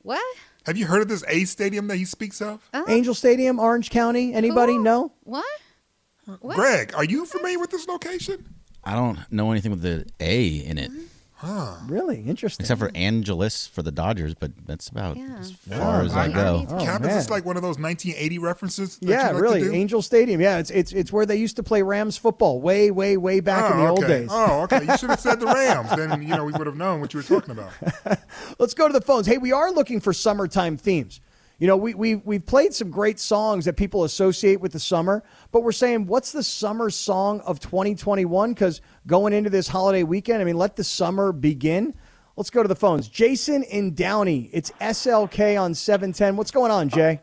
[0.03, 0.21] What?
[0.67, 2.61] Have you heard of this A stadium that he speaks of?
[2.73, 2.85] Oh.
[2.87, 4.33] Angel Stadium, Orange County?
[4.33, 4.83] Anybody Who?
[4.83, 5.11] know?
[5.23, 5.45] What?
[6.39, 6.55] What?
[6.55, 8.53] Greg, are you familiar with this location?
[8.83, 10.91] I don't know anything with the A in it,
[11.87, 12.63] Really interesting.
[12.63, 15.37] except for Angeles for the Dodgers, but that's about Yeah.
[15.39, 16.65] as far as I, I- go.
[16.69, 18.97] Oh, Kap, is this like one of those 1980 references?
[18.97, 19.59] That yeah, you like really.
[19.61, 19.73] To do?
[19.73, 20.41] Angel Stadium.
[20.41, 23.71] Yeah, it's it's it's where they used to play Rams football way, way, way back
[23.71, 24.07] in the oh, old okay.
[24.21, 24.29] days.
[24.31, 24.85] Oh, okay.
[24.85, 25.89] You should have said the Rams.
[25.95, 27.71] then you know we would have known what you were talking about.
[28.59, 29.25] Let's go to the phones.
[29.27, 31.19] Hey, we are looking for summertime themes.
[31.61, 35.21] You know, we, we, we've played some great songs that people associate with the summer,
[35.51, 38.51] but we're saying, what's the summer song of 2021?
[38.51, 41.93] Because going into this holiday weekend, I mean, let the summer begin.
[42.35, 43.07] Let's go to the phones.
[43.07, 44.49] Jason in Downey.
[44.51, 46.35] It's SLK on 710.
[46.35, 47.21] What's going on, Jay?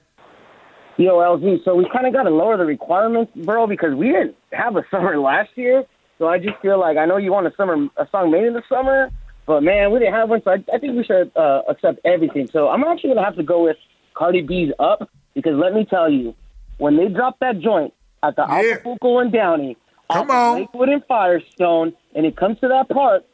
[0.99, 4.37] Yo, LZ, so we kind of got to lower the requirements, bro, because we didn't
[4.53, 5.83] have a summer last year.
[6.19, 8.53] So I just feel like I know you want a summer a song made in
[8.53, 9.11] the summer,
[9.47, 10.43] but man, we didn't have one.
[10.45, 12.49] So I, I think we should uh, accept everything.
[12.53, 13.77] So I'm actually gonna have to go with
[14.19, 16.35] Cardi B's "Up" because let me tell you,
[16.79, 18.75] when they dropped that joint at the Yeah.
[18.75, 19.77] Acapulco and Downey,
[20.13, 20.59] Come on.
[20.61, 23.25] Lakewood and Firestone, and it comes to that part,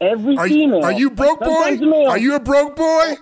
[0.00, 0.84] every Are female.
[0.84, 1.76] are you broke boy?
[1.80, 3.14] male, Are you a broke boy?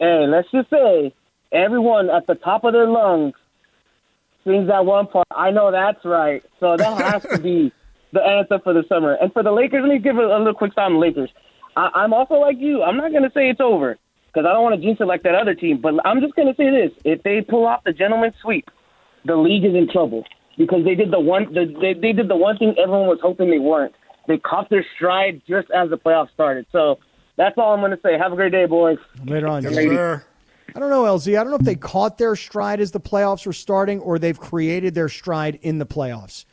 [0.00, 1.14] Hey, let's just say
[1.52, 3.34] everyone at the top of their lungs
[4.44, 5.26] sings that one part.
[5.30, 6.42] I know that's right.
[6.60, 7.72] So that has to be
[8.12, 9.14] the answer for the summer.
[9.14, 11.30] And for the Lakers, let me give a, a little quick time Lakers.
[11.76, 12.82] I, I'm also like you.
[12.82, 13.96] I'm not going to say it's over
[14.34, 15.80] because I don't want to jinx it like that other team.
[15.80, 18.68] But I'm just going to say this: if they pull off the gentleman's sweep,
[19.24, 20.24] the league is in trouble
[20.58, 23.50] because they did the one the, they, they did the one thing everyone was hoping
[23.50, 23.94] they weren't.
[24.26, 26.66] They caught their stride just as the playoffs started.
[26.72, 26.98] So
[27.36, 28.18] that's all I'm going to say.
[28.18, 28.98] Have a great day, boys.
[29.24, 30.24] Later on, Yes, sir.
[30.74, 31.38] I don't know, LZ.
[31.38, 34.38] I don't know if they caught their stride as the playoffs were starting or they've
[34.38, 36.46] created their stride in the playoffs.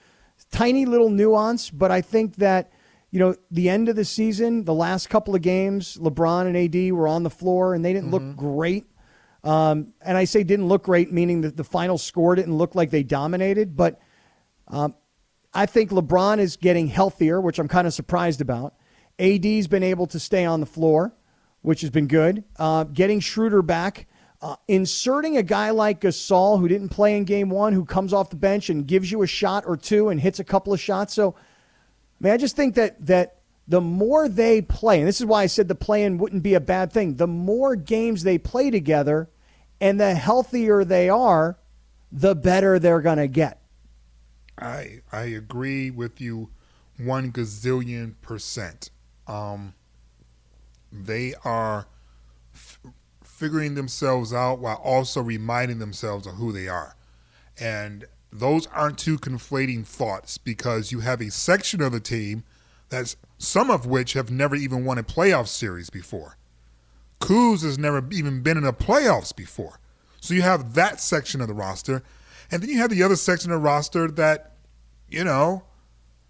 [0.51, 2.71] Tiny little nuance, but I think that,
[3.12, 6.93] you know, the end of the season, the last couple of games, LeBron and AD
[6.93, 8.86] were on the floor and they didn't look great.
[9.43, 12.89] Um, and I say didn't look great, meaning that the final score didn't look like
[12.89, 13.76] they dominated.
[13.76, 14.00] But
[14.67, 14.95] um,
[15.54, 18.76] I think LeBron is getting healthier, which I'm kind of surprised about.
[19.19, 21.13] AD's been able to stay on the floor,
[21.62, 22.43] which has been good.
[22.58, 24.08] Uh, getting Schroeder back,
[24.41, 28.30] uh, inserting a guy like Gasol who didn't play in game one, who comes off
[28.30, 31.13] the bench and gives you a shot or two and hits a couple of shots.
[31.13, 31.36] So,
[32.21, 35.43] I mean, I just think that that the more they play, and this is why
[35.43, 37.15] I said the play-in wouldn't be a bad thing.
[37.15, 39.29] The more games they play together,
[39.79, 41.57] and the healthier they are,
[42.12, 43.62] the better they're going to get.
[44.60, 46.49] I I agree with you
[46.97, 48.91] one gazillion percent.
[49.25, 49.73] Um,
[50.91, 51.88] they are
[52.53, 52.79] f-
[53.23, 56.95] figuring themselves out while also reminding themselves of who they are,
[57.60, 62.43] and those aren't two conflating thoughts because you have a section of the team
[62.89, 66.37] that's some of which have never even won a playoff series before.
[67.19, 69.79] Kuz has never even been in the playoffs before.
[70.19, 72.03] So you have that section of the roster.
[72.51, 74.53] And then you have the other section of the roster that,
[75.07, 75.63] you know,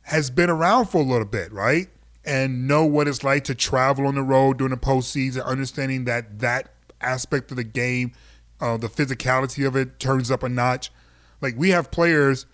[0.03, 1.87] has been around for a little bit, right?
[2.23, 6.39] And know what it's like to travel on the road during the postseason, understanding that
[6.39, 8.13] that aspect of the game,
[8.59, 10.91] uh, the physicality of it turns up a notch.
[11.41, 12.45] Like we have players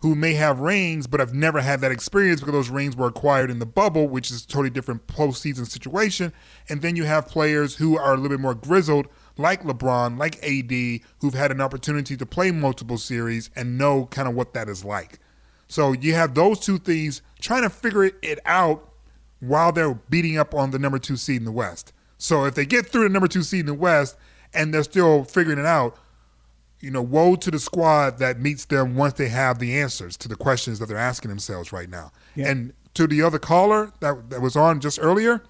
[0.00, 3.50] who may have rings but have never had that experience because those rings were acquired
[3.50, 6.32] in the bubble, which is a totally different postseason situation.
[6.68, 10.36] And then you have players who are a little bit more grizzled, like LeBron, like
[10.42, 14.68] AD, who've had an opportunity to play multiple series and know kind of what that
[14.68, 15.18] is like.
[15.68, 18.90] So you have those two things trying to figure it, it out
[19.40, 21.92] while they're beating up on the number two seed in the West.
[22.16, 24.16] So if they get through the number two seed in the West
[24.54, 25.96] and they're still figuring it out,
[26.80, 30.28] you know, woe to the squad that meets them once they have the answers to
[30.28, 32.10] the questions that they're asking themselves right now.
[32.48, 35.42] And to the other caller that that was on just earlier,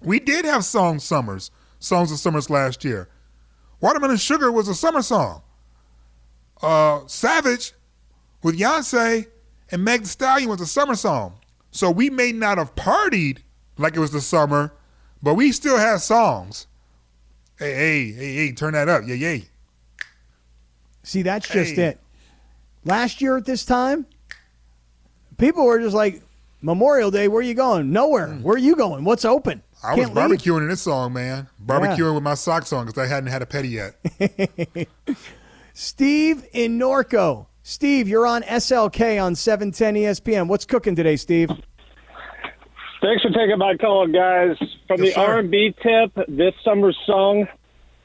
[0.00, 3.08] we did have song summers, songs of summers last year.
[3.80, 5.42] Watermelon Sugar was a summer song.
[6.62, 7.72] Uh, Savage
[8.42, 9.26] with Beyonce
[9.70, 11.38] and Meg Thee Stallion was a summer song.
[11.70, 13.40] So we may not have partied
[13.76, 14.72] like it was the summer,
[15.22, 16.66] but we still had songs.
[17.58, 19.02] Hey, hey, hey, hey, turn that up.
[19.06, 19.38] Yeah, yeah.
[21.06, 21.82] See, that's just Hey.
[21.84, 22.00] it.
[22.84, 24.06] Last year at this time,
[25.38, 26.20] people were just like,
[26.62, 27.92] Memorial Day, where you going?
[27.92, 28.26] Nowhere.
[28.26, 28.42] Mm.
[28.42, 29.04] Where are you going?
[29.04, 29.62] What's open?
[29.84, 30.40] I was Can't leave.
[30.40, 31.46] barbecuing in this song, man.
[31.64, 33.94] Barbecuing with my socks on because I hadn't had a petty yet.
[35.74, 37.46] Steve in Norco.
[37.62, 40.48] Steve, you're on SLK on E 710 ESPN.
[40.48, 41.50] What's cooking today, Steve?
[43.02, 44.56] Thanks for taking my call, guys.
[44.88, 45.32] From Yes, the sir.
[45.34, 47.46] R&B tip, this summer's song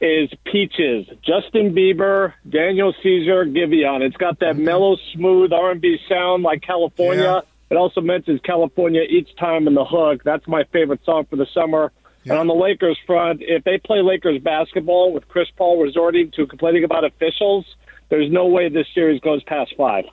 [0.01, 4.01] is "Peaches." Justin Bieber, Daniel Caesar, Giveon.
[4.01, 4.65] It's got that mm-hmm.
[4.65, 7.23] mellow, smooth R&B sound like California.
[7.23, 7.41] Yeah.
[7.69, 10.23] It also mentions California each time in the hook.
[10.25, 11.93] That's my favorite song for the summer.
[12.23, 12.33] Yeah.
[12.33, 16.45] And on the Lakers front, if they play Lakers basketball with Chris Paul resorting to
[16.45, 17.65] complaining about officials,
[18.09, 20.03] there's no way this series goes past five.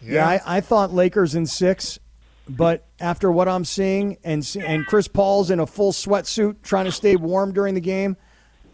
[0.00, 1.98] Yeah, I, I thought Lakers in six,
[2.48, 6.92] but after what I'm seeing and and Chris Paul's in a full sweatsuit trying to
[6.92, 8.16] stay warm during the game,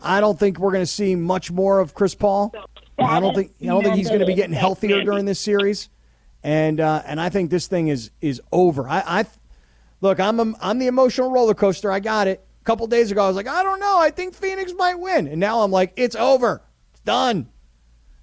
[0.01, 2.55] I don't think we're going to see much more of Chris Paul.
[2.99, 5.89] I don't think I don't think he's going to be getting healthier during this series,
[6.43, 8.89] and uh, and I think this thing is is over.
[8.89, 9.25] I, I
[10.01, 11.91] look, I'm a, I'm the emotional roller coaster.
[11.91, 12.45] I got it.
[12.61, 13.99] A couple days ago, I was like, I don't know.
[13.99, 16.63] I think Phoenix might win, and now I'm like, it's over.
[16.93, 17.51] It's done.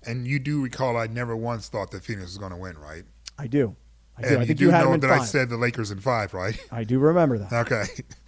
[0.03, 3.03] And you do recall I never once thought that Phoenix was going to win, right?
[3.37, 3.75] I do.
[4.17, 4.28] I do.
[4.28, 5.21] And I you think do you, had know that five.
[5.21, 6.58] I said the Lakers in five, right?
[6.71, 7.52] I do remember that.
[7.54, 7.84] Okay.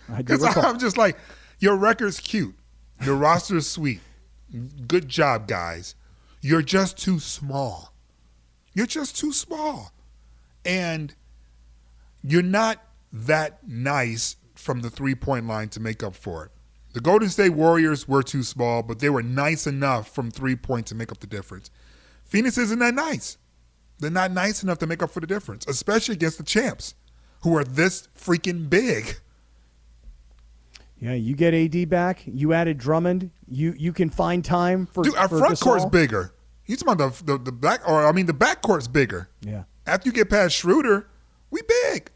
[0.10, 0.58] I do Because.
[0.58, 1.18] I'm just like,
[1.60, 2.56] your record's cute.
[3.04, 4.02] Your roster's sweet.
[4.88, 5.96] Good job, guys.
[6.42, 7.94] You're just too small.
[8.74, 9.92] You're just too small.
[10.66, 11.16] And
[12.24, 16.52] you're not that nice from the three point line to make up for it.
[16.94, 20.86] The Golden State Warriors were too small, but they were nice enough from three point
[20.88, 21.70] to make up the difference.
[22.24, 23.38] Phoenix isn't that nice.
[24.00, 26.96] They're not nice enough to make up for the difference, especially against the champs,
[27.42, 29.18] who are this freaking big.
[31.00, 32.24] Yeah, you get AD back.
[32.26, 33.30] You added Drummond.
[33.48, 36.34] You you can find time for Dude, our for front court's bigger.
[36.64, 39.30] He's talking about the, the the back, or I mean, the back court's bigger.
[39.42, 39.64] Yeah.
[39.86, 41.08] After you get past Schroeder,
[41.52, 42.10] we big.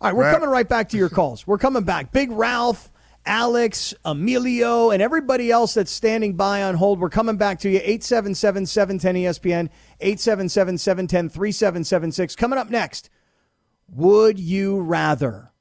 [0.00, 0.32] All right, we're Right.
[0.34, 1.46] coming right back to your calls.
[1.48, 2.12] We're coming back.
[2.12, 2.92] Big Ralph,
[3.26, 7.00] Alex, Emilio, and everybody else that's standing by on hold.
[7.00, 7.78] We're coming back to you.
[7.78, 9.68] 877 710 ESPN,
[10.00, 12.36] 877 710 3776.
[12.36, 13.10] Coming up next,
[13.88, 15.52] would you rather?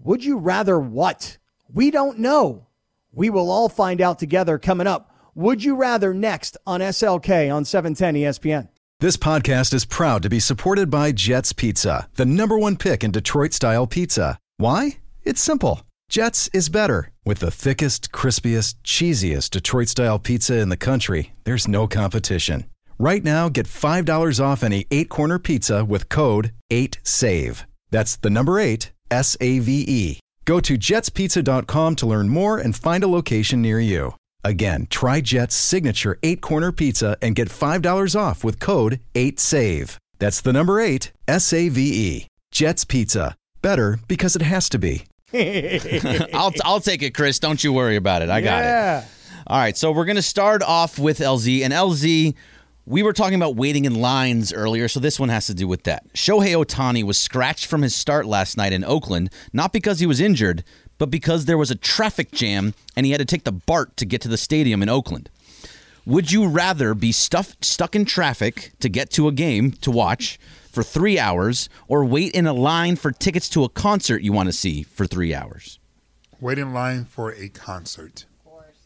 [0.00, 1.38] Would you rather what?
[1.72, 2.66] We don't know.
[3.12, 5.10] We will all find out together coming up.
[5.34, 8.68] Would you rather next on SLK on E 710 ESPN?
[9.00, 13.10] This podcast is proud to be supported by Jets Pizza, the number one pick in
[13.10, 14.38] Detroit style pizza.
[14.56, 14.98] Why?
[15.22, 15.82] It's simple.
[16.08, 17.10] Jets is better.
[17.24, 22.64] With the thickest, crispiest, cheesiest Detroit style pizza in the country, there's no competition.
[22.98, 27.64] Right now, get $5 off any eight corner pizza with code 8SAVE.
[27.90, 30.20] That's the number eight, S A V E.
[30.46, 34.14] Go to jetspizza.com to learn more and find a location near you.
[34.44, 39.98] Again, try Jet's signature eight corner pizza and get $5 off with code 8SAVE.
[40.18, 42.26] That's the number eight, S A V E.
[42.50, 43.34] Jet's Pizza.
[43.60, 45.04] Better because it has to be.
[46.32, 47.38] I'll I'll take it, Chris.
[47.38, 48.30] Don't you worry about it.
[48.30, 48.66] I got it.
[48.66, 49.04] Yeah.
[49.48, 51.62] All right, so we're going to start off with LZ.
[51.62, 52.34] And LZ,
[52.86, 55.82] we were talking about waiting in lines earlier, so this one has to do with
[55.82, 56.06] that.
[56.14, 60.20] Shohei Ohtani was scratched from his start last night in Oakland, not because he was
[60.20, 60.62] injured,
[60.96, 64.06] but because there was a traffic jam and he had to take the BART to
[64.06, 65.28] get to the stadium in Oakland.
[66.06, 70.38] Would you rather be stuff, stuck in traffic to get to a game to watch
[70.70, 74.48] for three hours or wait in a line for tickets to a concert you want
[74.48, 75.80] to see for three hours?
[76.40, 78.26] Wait in line for a concert.
[78.38, 78.76] Of course.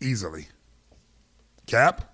[0.00, 0.48] Easily.
[1.66, 2.13] Kap?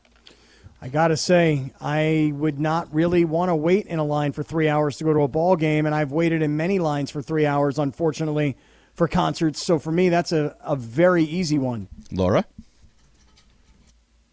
[0.83, 4.69] I gotta say, I would not really want to wait in a line for three
[4.69, 7.45] hours to go to a ball game, and I've waited in many lines for three
[7.45, 8.57] hours, unfortunately,
[8.95, 9.63] for concerts.
[9.63, 11.89] So for me, that's a, a very easy one.
[12.11, 12.47] Laura?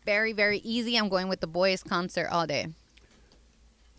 [0.05, 0.95] Very, very easy.
[0.95, 2.67] I'm going with the boys concert all day.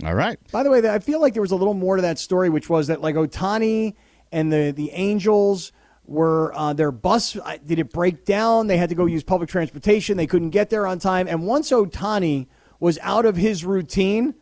[0.04, 0.38] All right.
[0.50, 2.70] By the way, I feel like there was a little more to that story, which
[2.70, 3.94] was that like Ohtani
[4.32, 5.72] and the the Angels
[6.08, 8.66] were uh, their bus did it break down?
[8.66, 10.16] They had to go use public transportation.
[10.16, 11.28] They couldn't get there on time.
[11.28, 12.46] And once Ohtani
[12.80, 14.34] was out of his routine,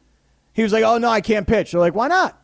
[0.52, 2.40] he was like, "Oh no, I can't pitch." They're like, "Why not?"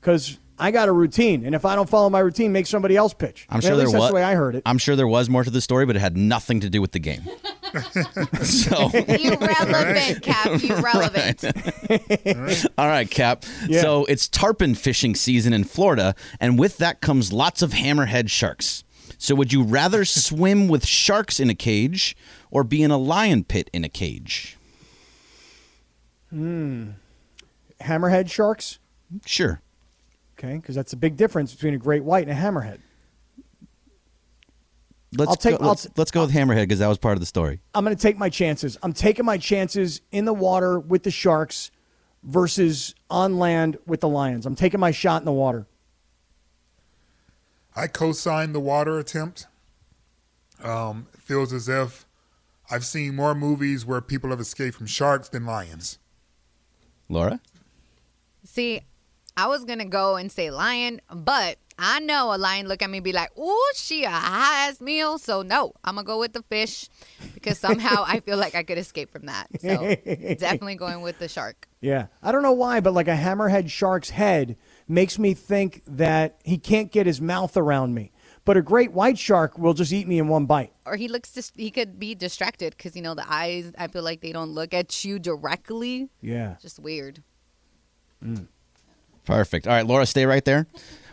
[0.00, 3.14] Because I got a routine, and if I don't follow my routine, make somebody else
[3.14, 3.46] pitch.
[3.48, 4.08] I'm At sure least there that's was.
[4.10, 4.62] the way I heard it.
[4.66, 6.92] I'm sure there was more to the story, but it had nothing to do with
[6.92, 7.22] the game.
[8.42, 10.62] so, Irrelevant, Kap.
[10.62, 11.44] Irrelevant.
[12.78, 13.44] all right, Kap.
[13.66, 13.80] Yeah.
[13.80, 18.84] So it's tarpon fishing season in Florida, and with that comes lots of hammerhead sharks.
[19.18, 22.16] So would you rather swim with sharks in a cage
[22.50, 24.56] or be in a lion pit in a cage?
[26.30, 26.90] Hmm.
[27.80, 28.78] Hammerhead sharks.
[29.26, 29.60] Sure.
[30.42, 32.78] Okay, because that's a big difference between a great white and a hammerhead.
[35.12, 37.14] Let's I'll take- go, I'll let's, t- let's go with hammerhead because that was part
[37.14, 37.60] of the story.
[37.74, 38.78] I'm going to take my chances.
[38.82, 41.70] I'm taking my chances in the water with the sharks
[42.22, 44.46] versus on land with the lions.
[44.46, 45.66] I'm taking my shot in the water.
[47.76, 49.46] I co signed the water attempt.
[50.62, 52.06] Um, it feels as if
[52.70, 55.98] I've seen more movies where people have escaped from sharks than lions.
[57.08, 57.40] Laura?
[58.44, 58.82] See,
[59.36, 62.98] I was gonna go and say lion, but I know a lion look at me
[62.98, 66.34] and be like, "Ooh, she a high ass meal." So no, I'm gonna go with
[66.34, 66.88] the fish
[67.34, 69.48] because somehow I feel like I could escape from that.
[69.60, 71.68] So definitely going with the shark.
[71.80, 72.06] Yeah.
[72.22, 76.58] I don't know why, but like a hammerhead shark's head makes me think that he
[76.58, 78.12] can't get his mouth around me.
[78.44, 80.72] But a great white shark will just eat me in one bite.
[80.84, 83.72] Or he looks dis- he could be distracted because you know the eyes.
[83.78, 86.08] I feel like they don't look at you directly.
[86.20, 86.56] Yeah.
[86.60, 87.22] Just weird.
[88.24, 88.48] Mm.
[89.30, 89.66] Perfect.
[89.66, 90.66] All right, Laura, stay right there.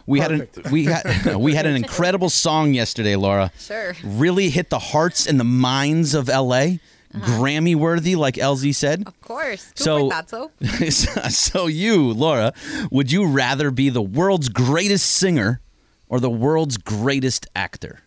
[0.07, 3.51] We had an we had we had an incredible song yesterday, Laura.
[3.59, 3.95] Sure.
[4.03, 6.77] Really hit the hearts and the minds of LA.
[7.13, 9.03] Grammy worthy, like LZ said.
[9.07, 9.65] Of course.
[9.67, 10.51] Cooper So- thought so.
[11.29, 12.53] so you, Laura,
[12.91, 15.61] would you rather be the world's greatest singer
[16.09, 18.01] or the world's greatest actor?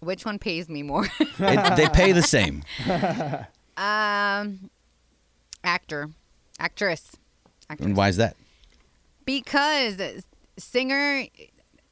[0.00, 1.06] Which one pays me more?
[1.20, 2.62] It- they pay the same.
[3.76, 4.70] um,
[5.64, 6.10] actor,
[6.58, 7.12] actress,
[7.70, 7.86] actress.
[7.86, 8.36] And why is that?
[9.24, 10.00] Because
[10.58, 11.26] singer,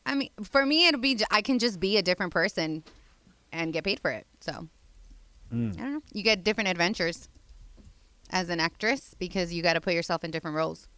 [0.07, 2.83] I mean, for me, it'll be i can just be a different person
[3.53, 4.27] and get paid for it.
[4.41, 4.69] So
[5.73, 6.03] I don't know.
[6.13, 7.29] You get different adventures.
[8.31, 10.89] as an actress because you got to put yourself in different roles,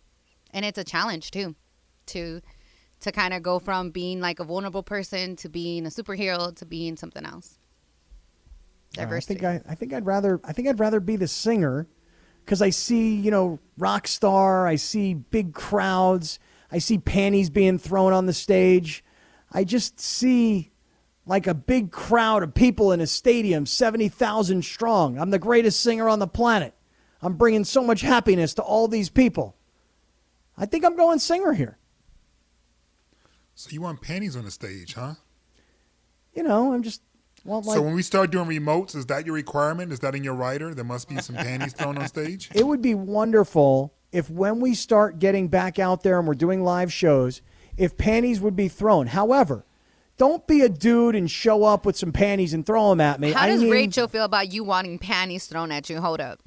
[0.51, 1.55] and it's a challenge too,
[2.07, 2.41] to
[3.01, 6.65] to kind of go from being like a vulnerable person to being a superhero to
[6.65, 7.59] being something else.
[8.99, 11.87] Uh, I think I, I think I'd rather I think I'd rather be the singer
[12.45, 14.67] because I see you know rock star.
[14.67, 16.39] I see big crowds.
[16.71, 19.05] I see panties being thrown on the stage.
[19.53, 20.73] I just see
[21.27, 25.19] like a big crowd of people in a stadium, seventy thousand strong.
[25.19, 26.75] I'm the greatest singer on the planet.
[27.21, 29.57] I'm bringing so much happiness to all these people.
[30.57, 31.79] I think I'm going singer here.
[33.55, 35.15] So you want panties on the stage, huh?
[36.35, 37.03] You know, I'm just
[37.45, 39.93] well like so when we start doing remotes, is that your requirement?
[39.93, 40.75] Is that in your rider?
[40.75, 42.49] There must be some panties thrown on stage.
[42.55, 46.63] it would be wonderful if when we start getting back out there and we're doing
[46.63, 47.41] live shows,
[47.77, 49.07] if panties would be thrown.
[49.07, 49.65] However,
[50.19, 53.33] don't be a dude and show up with some panties and throw them at me.
[53.33, 56.01] How I does need- Rachel feel about you wanting panties thrown at you?
[56.01, 56.41] Hold up.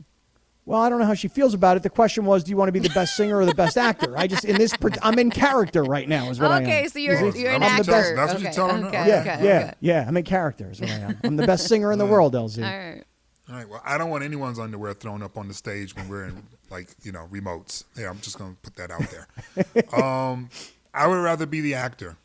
[0.67, 1.83] Well, I don't know how she feels about it.
[1.83, 4.17] The question was, do you want to be the best singer or the best actor?
[4.17, 4.73] I just in this,
[5.03, 6.29] I'm in character right now.
[6.31, 6.63] Is what I am.
[6.63, 7.83] Okay, so you're you're an I'm actor.
[7.83, 8.91] the best- that's what you're okay, telling her?
[8.91, 9.73] Yeah, okay, yeah, okay.
[9.79, 10.05] yeah.
[10.07, 10.71] I'm in character.
[10.71, 11.19] Is what I am.
[11.23, 12.57] I'm the best singer in the world, LZ.
[12.63, 13.03] All right.
[13.47, 13.69] All right.
[13.69, 16.89] Well, I don't want anyone's underwear thrown up on the stage when we're in like
[17.03, 17.83] you know remotes.
[17.95, 19.93] Yeah, I'm just gonna put that out there.
[20.03, 20.49] um,
[20.95, 22.17] I would rather be the actor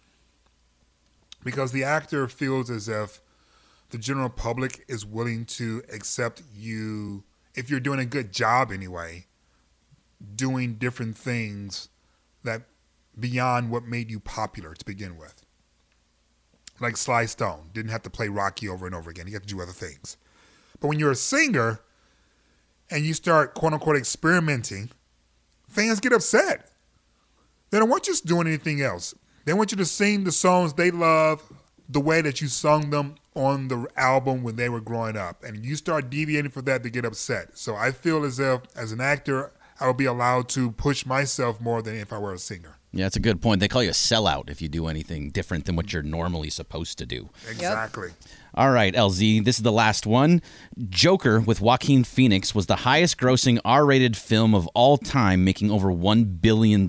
[1.44, 3.20] because the actor feels as if
[3.90, 7.22] the general public is willing to accept you
[7.54, 9.26] if you're doing a good job anyway,
[10.34, 11.88] doing different things
[12.44, 12.62] that
[13.18, 15.44] beyond what made you popular to begin with.
[16.78, 19.26] Like Sly Stone didn't have to play Rocky over and over again.
[19.26, 20.16] He had to do other things.
[20.80, 21.80] But when you're a singer
[22.90, 24.90] and you start quote unquote experimenting,
[25.68, 26.70] fans get upset.
[27.70, 29.14] They don't want you doing anything else.
[29.44, 31.42] They want you to sing the songs they love
[31.90, 35.42] the way that you sung them on the album when they were growing up.
[35.42, 37.58] And you start deviating from that, they get upset.
[37.58, 41.60] So I feel as if, as an actor, I would be allowed to push myself
[41.60, 42.76] more than if I were a singer.
[42.92, 43.60] Yeah, that's a good point.
[43.60, 46.98] They call you a sellout if you do anything different than what you're normally supposed
[46.98, 47.30] to do.
[47.48, 48.10] Exactly.
[48.54, 50.42] All right, LZ, this is the last one.
[50.88, 55.70] Joker with Joaquin Phoenix was the highest grossing R rated film of all time, making
[55.70, 56.84] over $1 billion.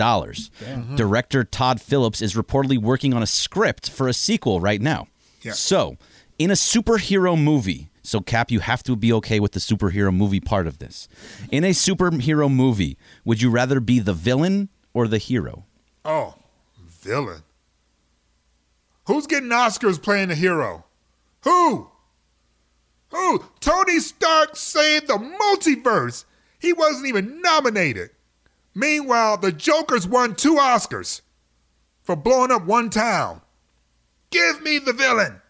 [0.96, 5.08] Director Todd Phillips is reportedly working on a script for a sequel right now.
[5.42, 5.54] Yeah.
[5.54, 5.98] So,
[6.40, 10.40] in a superhero movie, so Kap, you have to be okay with the superhero movie
[10.40, 11.08] part of this.
[11.52, 15.66] In a superhero movie, would you rather be the villain or the hero?
[16.04, 16.36] Oh,
[16.84, 17.44] villain.
[19.06, 20.86] Who's getting Oscars playing the hero?
[21.44, 21.90] Who?
[23.10, 23.44] Who?
[23.60, 26.26] Tony Stark saved the multiverse.
[26.60, 28.12] He wasn't even nominated.
[28.74, 31.22] Meanwhile, the Joker's won two Oscars
[32.02, 33.42] for blowing up one town.
[34.30, 35.41] Give me the villain.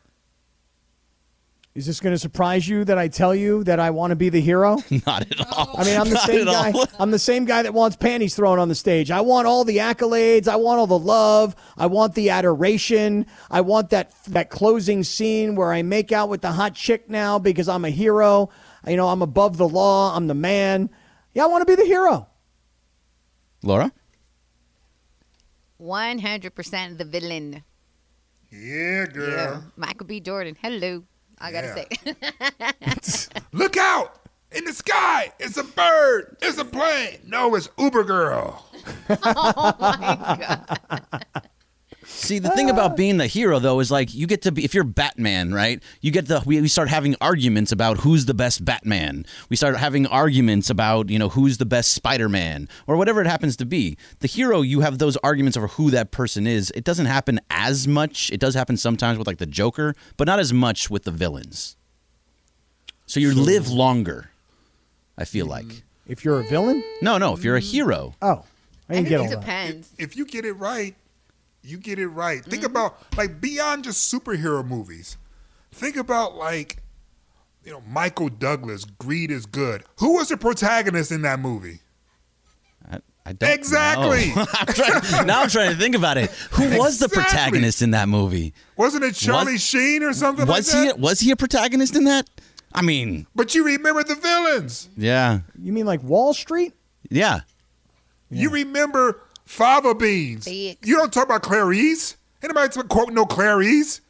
[1.73, 4.27] Is this going to surprise you that I tell you that I want to be
[4.27, 4.77] the hero?
[5.07, 5.73] Not at all.
[5.77, 6.71] I mean, I'm the Not same guy.
[6.71, 6.85] all.
[6.99, 9.09] I'm the same guy that wants panties thrown on the stage.
[9.09, 10.49] I want all the accolades.
[10.49, 11.55] I want all the love.
[11.77, 13.25] I want the adoration.
[13.49, 17.39] I want that that closing scene where I make out with the hot chick now
[17.39, 18.49] because I'm a hero.
[18.85, 20.13] You know, I'm above the law.
[20.13, 20.89] I'm the man.
[21.33, 22.27] Yeah, I want to be the hero.
[23.63, 23.93] Laura?
[25.81, 27.63] 100% the villain.
[28.51, 29.29] Yeah, girl.
[29.31, 29.61] Yeah.
[29.77, 30.19] Michael B.
[30.19, 30.57] Jordan.
[30.61, 31.03] Hello.
[31.41, 32.93] I got to Yeah.
[33.01, 33.29] say.
[33.51, 34.17] Look out!
[34.53, 36.35] In the sky, it's a bird.
[36.41, 37.19] It's a plane.
[37.25, 38.65] No, it's Uber Girl.
[39.09, 41.45] oh my God.
[42.21, 44.73] See, the thing about being the hero, though, is like you get to be, if
[44.73, 45.81] you're Batman, right?
[46.01, 49.25] You get the, we, we start having arguments about who's the best Batman.
[49.49, 53.27] We start having arguments about, you know, who's the best Spider Man or whatever it
[53.27, 53.97] happens to be.
[54.19, 56.71] The hero, you have those arguments over who that person is.
[56.75, 58.29] It doesn't happen as much.
[58.31, 61.75] It does happen sometimes with like the Joker, but not as much with the villains.
[63.07, 64.29] So you live longer,
[65.17, 65.69] I feel mm-hmm.
[65.69, 65.83] like.
[66.07, 68.15] If you're a villain, No, no, if you're a hero.
[68.21, 68.45] oh,
[68.89, 69.39] I I didn't think get it all that.
[69.39, 69.89] depends.
[69.97, 70.95] if you get it right,
[71.63, 72.43] you get it right.
[72.43, 72.71] Think Mm-hmm.
[72.71, 75.17] about like beyond just superhero movies.
[75.71, 76.77] Think about like
[77.63, 78.85] you know Michael Douglas.
[78.85, 79.83] Greed is good.
[79.99, 81.79] Who was the protagonist in that movie?
[82.91, 84.33] I, I don't Exactly.
[84.35, 84.45] know.
[84.53, 86.31] I'm trying, now I'm trying to think about it.
[86.51, 88.53] Who was the protagonist in that movie?
[88.77, 90.99] Wasn't it Charlie Was- Sheen or something Was like he that?
[90.99, 92.27] was he a protagonist in that?
[92.73, 94.87] I mean, But you remember the villains.
[94.97, 96.73] yeah, You mean like Wall Street?
[97.09, 97.41] yeah.
[98.33, 99.19] You remember
[99.51, 100.45] fava beans.
[100.45, 100.77] Big.
[100.83, 102.15] You don't talk about Clarice.
[102.41, 104.01] Anybody talk- quote no Clarice?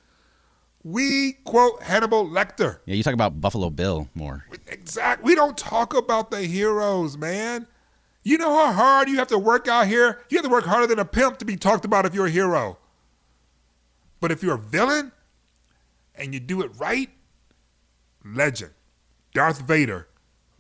[0.84, 2.80] We quote Hannibal Lecter.
[2.86, 4.46] Yeah, you talk about Buffalo Bill more.
[4.68, 5.24] Exact.
[5.24, 7.68] We don't talk about the heroes, man.
[8.24, 10.22] You know how hard you have to work out here?
[10.30, 12.32] You have to work harder than a pimp to be talked about if you're a
[12.32, 12.78] hero.
[14.20, 15.12] But if you're a villain
[16.16, 17.10] and you do it right,
[18.24, 18.72] legend.
[19.34, 20.08] Darth Vader,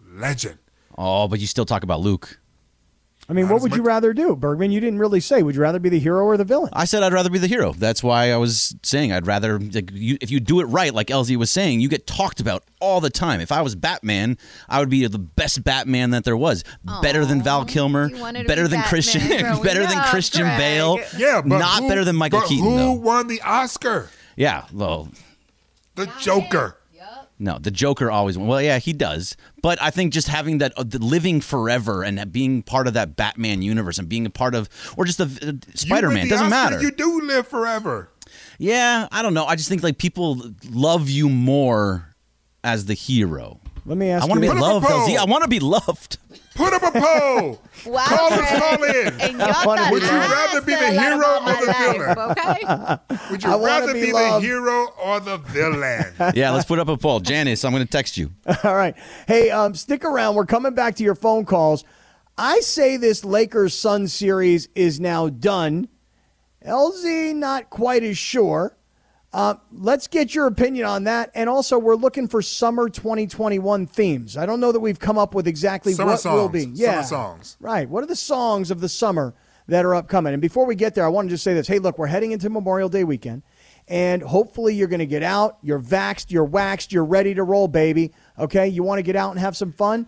[0.03, 0.57] legend.
[0.97, 2.39] Oh, but you still talk about Luke.
[3.31, 4.71] I mean, Not what as would you rather do, Bergman?
[4.71, 5.41] You didn't really say.
[5.41, 6.69] Would you rather be the hero or the villain?
[6.73, 7.71] I said I'd rather be the hero.
[7.71, 11.07] That's why I was saying I'd rather like you, if you do it right, like
[11.07, 13.39] LZ was saying, you get talked about all the time.
[13.39, 16.65] If I was Batman, I would be the best Batman that there was.
[17.01, 19.97] better than Val Kilmer, you wanted to better be than Batman Christian, growing better than
[19.97, 20.57] up, Christian Greg.
[20.57, 20.99] Bale.
[21.17, 22.91] Yeah, but not who- better than Michael but Keaton Who though.
[22.91, 24.09] won the Oscar?
[24.35, 25.07] Yeah, well,
[25.95, 26.75] The Joker.
[27.41, 28.47] No, the Joker always won.
[28.47, 29.35] Well, yeah, he does.
[29.61, 33.15] But I think just having that, uh, the living forever and being part of that
[33.15, 36.49] Batman universe and being a part of, or just the uh, Spider Man doesn't Oscar,
[36.49, 36.81] matter.
[36.81, 38.09] You do live forever.
[38.59, 39.45] Yeah, I don't know.
[39.45, 42.15] I just think like people love you more
[42.63, 43.59] as the hero.
[43.85, 44.53] Let me ask I want to you.
[44.53, 45.19] be Put up a loved, poll.
[45.19, 46.17] I want to be loved.
[46.55, 47.61] Put up a poll.
[47.83, 49.07] Wow, Call us, call in.
[49.21, 52.37] And you're wanna the be Would you rather be the hero or my the life,
[52.37, 53.25] Okay.
[53.31, 56.13] Would you rather be be, the hero or the villain?
[56.35, 57.21] Yeah, let's put up a poll.
[57.21, 58.33] Janice, I'm going to text you.
[58.63, 58.95] All right.
[59.27, 60.35] Hey, um, stick around.
[60.35, 61.83] We're coming back to your phone calls.
[62.37, 65.87] I say this Lakers Sun series is now done.
[66.63, 68.77] LZ, not quite as sure.
[69.33, 71.31] Uh, let's get your opinion on that.
[71.35, 74.35] And also, we're looking for summer 2021 themes.
[74.35, 76.51] I don't know that we've come up with exactly Summer what will songs.
[76.51, 76.61] be.
[76.63, 77.01] Summer Yeah.
[77.03, 77.57] songs.
[77.61, 77.89] Right.
[77.89, 79.33] What are the songs of the summer
[79.67, 80.33] that are upcoming?
[80.33, 81.67] And before we get there, I want to just say this.
[81.67, 83.43] Hey, look, we're heading into Memorial Day weekend.
[83.87, 85.57] And hopefully you're going to get out.
[85.61, 88.11] You're vaxxed, you're waxed, you're ready to roll, baby.
[88.37, 88.67] Okay?
[88.67, 90.07] You want to get out and have some fun?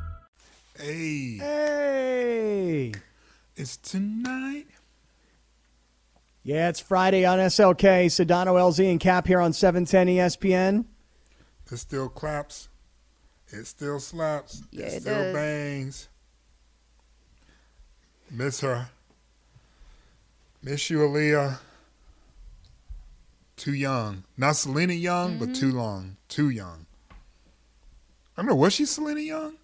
[0.81, 2.91] Hey, Hey.
[3.55, 4.65] it's tonight.
[6.43, 8.07] Yeah, it's Friday on SLK.
[8.07, 10.85] Sedano, LZ, and Kap here on E 710 ESPN.
[11.71, 12.67] It still claps.
[13.49, 14.63] It still slaps.
[14.71, 15.33] Yeah, it it still does.
[15.35, 16.09] bangs.
[18.31, 18.89] Miss her.
[20.63, 21.59] Miss you, Aaliyah.
[23.55, 24.23] Too young.
[24.35, 25.59] Not Selena Young, but Mm-hmm.
[25.59, 26.17] too long.
[26.27, 26.87] Too young.
[28.35, 28.55] I don't know.
[28.55, 29.57] Was she Selena Young?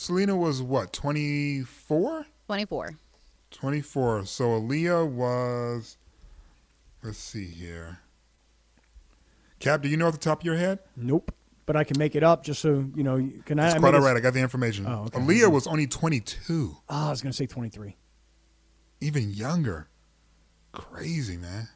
[0.00, 2.24] Selena was what, 24?
[2.46, 2.90] 24.
[3.50, 4.26] 24.
[4.26, 5.96] So Aaliyah was,
[7.02, 7.98] let's see here.
[9.58, 10.78] Kap, do you know at the top of your head?
[10.96, 11.34] Nope.
[11.66, 13.66] But I can make it up just so, you know, you- can I?
[13.66, 14.86] It's I quite make all it- I got the information.
[14.86, 15.18] Oh, okay.
[15.18, 17.96] Aaliyah was only 22, Ah, I was going to say 23.
[19.00, 19.88] even younger.
[20.70, 21.70] Crazy, man.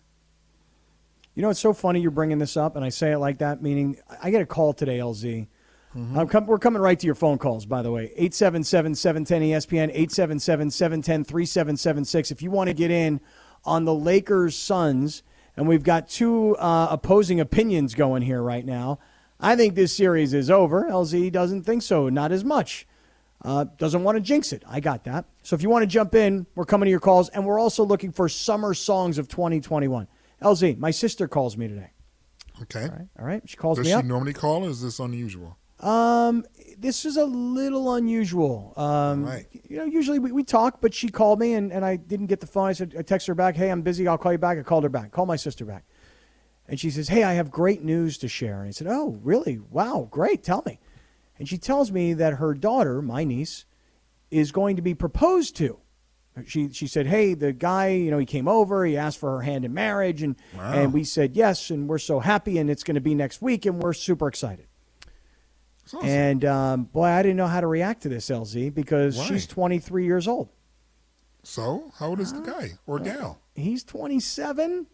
[1.34, 3.60] You know, it's so funny you're bringing this up, and I say it like that,
[3.62, 5.48] meaning I get a call today, LZ.
[5.94, 8.04] I'm com- we're coming right to your phone calls, by the way.
[8.16, 12.30] 877 710 ESPN, 877 710 3776.
[12.30, 13.20] If you want to get in
[13.64, 15.22] on the Lakers Suns,
[15.56, 18.98] and we've got two uh, opposing opinions going here right now.
[19.38, 20.84] I think this series is over.
[20.84, 22.86] LZ doesn't think so, not as much.
[23.44, 24.62] Uh, doesn't want to jinx it.
[24.68, 25.24] I got that.
[25.42, 27.84] So if you want to jump in, we're coming to your calls, and we're also
[27.84, 30.06] looking for summer songs of 2021.
[30.40, 31.90] LZ, my sister calls me today.
[32.62, 32.84] Okay.
[32.84, 33.42] All right, all right.
[33.46, 34.04] She calls Does me Does she up.
[34.06, 35.58] normally call or is this unusual?
[35.82, 36.44] Um,
[36.78, 38.72] this is a little unusual.
[38.76, 39.46] Um, Right.
[39.68, 42.40] you know, usually we, we talk, but she called me and, and I didn't get
[42.40, 42.68] the phone.
[42.68, 44.06] I said, I text her back, hey, I'm busy.
[44.06, 44.58] I'll call you back.
[44.58, 45.10] I called her back.
[45.10, 45.84] Call my sister back.
[46.68, 48.60] And she says, hey, I have great news to share.
[48.60, 49.58] And I said, oh, really?
[49.58, 50.42] Wow, great.
[50.42, 50.78] Tell me.
[51.38, 53.64] And she tells me that her daughter, my niece,
[54.30, 55.78] is going to be proposed to.
[56.46, 58.86] She she said, "Hey, the guy, you know, he came over.
[58.86, 62.20] He asked for her hand in marriage, and and we said yes, and we're so
[62.20, 64.66] happy, and it's going to be next week, and we're super excited."
[65.86, 66.08] Awesome.
[66.08, 69.26] And um, boy, I didn't know how to react to this, LZ, because Why?
[69.26, 70.48] she's 23 years old.
[71.42, 73.40] so, how old is the guy or gal?
[73.54, 74.86] He's 27.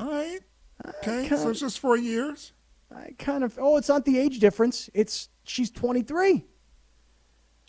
[0.00, 0.40] All right.
[0.86, 1.22] Okay.
[1.22, 2.52] kinda- So it's just four years.
[2.94, 4.88] I kind of oh, it's not the age difference.
[4.94, 6.46] It's she's 23.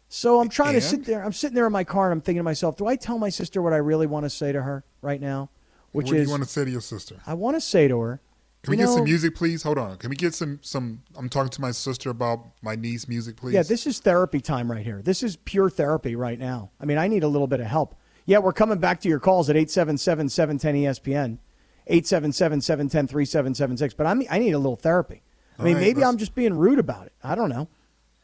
[0.07, 1.23] So I'm trying to sit there.
[1.23, 3.29] I'm sitting there in my car and I'm thinking to myself, do I tell my
[3.29, 5.49] sister what I really want to say to her right now?
[5.91, 7.17] Which what do is you want to say to your sister?
[7.27, 8.21] I want to say to her,
[8.63, 9.63] Can we you get some music, please?
[9.63, 9.95] Hold on.
[9.97, 11.01] Can we get some some?
[11.15, 13.53] I'm talking to my sister about my niece music, please.
[13.53, 15.01] Yeah, this is therapy time right here.
[15.01, 16.71] This is pure therapy right now.
[16.79, 17.95] I mean, I need a little bit of help.
[18.25, 21.39] Yeah, we're coming back to your calls at 877 710 ESPN,
[21.87, 23.93] 877 710 3776.
[23.93, 25.23] But I mean, I need a little therapy.
[25.57, 27.13] I All mean, right, maybe I'm just being rude about it.
[27.23, 27.69] I don't know.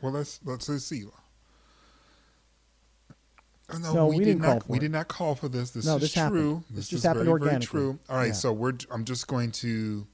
[0.01, 1.05] Well, let's let's, let's see.
[3.73, 4.81] Oh, no, No, we, we did for We it.
[4.81, 5.71] did not call for this.
[5.71, 6.21] This No, is this true.
[6.21, 6.63] happened.
[6.69, 7.97] This This just happened very, very true.
[8.09, 8.33] All right, Yeah.
[8.33, 8.73] so we're.
[8.91, 10.05] I'm just going to.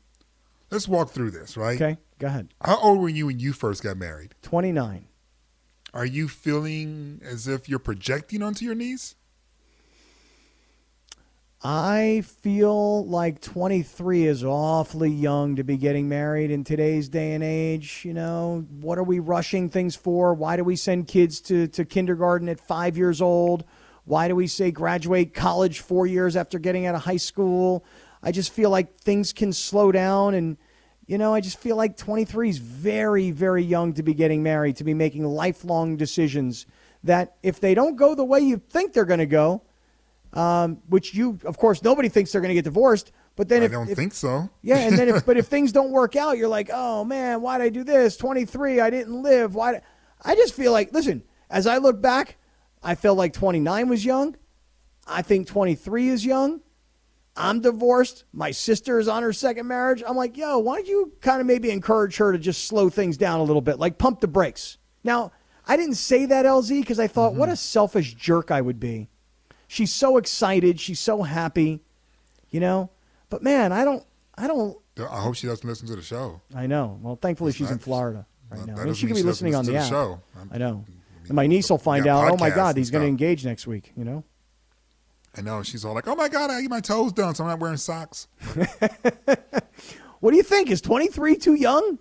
[0.72, 1.80] Let's walk through this, right?
[1.82, 2.54] Okay, go ahead.
[2.64, 4.36] How old were you when you first got married?
[4.42, 5.06] 29.
[5.94, 9.16] are you feeling as if you're projecting onto your niece?
[11.64, 17.44] I feel like 23 is awfully young to be getting married in today's day and
[17.44, 18.02] age.
[18.04, 20.34] You know, what are we rushing things for?
[20.34, 23.64] Why do we send kids to, to kindergarten at five years old?
[24.06, 27.86] Why do we say graduate college four years after getting out of high school?
[28.24, 30.34] I just feel like things can slow down.
[30.36, 30.58] And,
[31.08, 34.78] you know, I just feel like 23 is very, very young to be getting married,
[34.78, 36.66] to be making lifelong decisions
[37.04, 39.64] that if they don't go the way you think they're going to go,
[40.34, 43.12] um, which you, of course, nobody thinks they're going to get divorced.
[43.36, 44.50] But then I if, don't if- think so.
[44.62, 47.58] yeah, and then if but if things don't work out, you're like, oh man, why
[47.58, 48.18] did I do this?
[48.18, 49.56] 23, I didn't live.
[49.56, 49.82] Why?
[50.22, 52.38] I just feel like, listen, as I look back,
[52.84, 54.36] I felt like 29 was young.
[55.08, 56.62] I think 23 is young.
[57.36, 58.26] I'm divorced.
[58.34, 60.04] My sister is on her second marriage.
[60.06, 63.18] I'm like, yo, why don't you kind of maybe encourage her to just slow things
[63.18, 64.78] down a little bit, like pump the brakes?
[65.04, 65.32] Now,
[65.66, 67.54] I didn't say that, LZ, because I thought, what mm-hmm.
[67.54, 69.10] a selfish jerk I would be.
[69.68, 70.80] She's so excited.
[70.80, 71.82] She's so happy,
[72.50, 72.90] you know.
[73.30, 74.04] But man, I don't,
[74.38, 74.78] I don't.
[75.00, 76.42] I hope she doesn't listen to the show.
[76.54, 77.00] I know.
[77.02, 78.76] Well, thankfully she's in Florida right that- now.
[78.76, 79.92] that I mean, she could be listening on the listen app.
[79.92, 80.22] the show.
[80.52, 80.84] I know.
[81.28, 82.30] And my niece will find out.
[82.30, 83.94] Oh my God, he's going to engage next week.
[83.96, 84.24] You know.
[85.38, 87.50] I know she's all like, "Oh my god, I get my toes done, so I'm
[87.50, 88.28] not wearing socks."
[90.22, 90.70] What do you think?
[90.70, 91.98] Is 23 too young?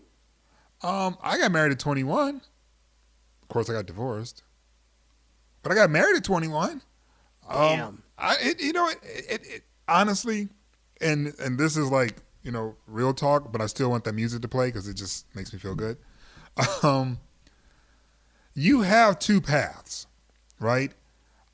[0.82, 2.36] Um, I got married at 21.
[3.42, 4.44] Of course, I got divorced,
[5.62, 6.82] but I got married at 21.
[7.50, 7.80] Damn.
[7.80, 10.50] Um, I, it, you know, it, it, it, honestly,
[11.00, 14.42] and and this is like you know real talk, but I still want that music
[14.42, 15.96] to play because it just makes me feel good.
[16.82, 17.20] Um,
[18.54, 20.06] you have two paths,
[20.58, 20.92] right?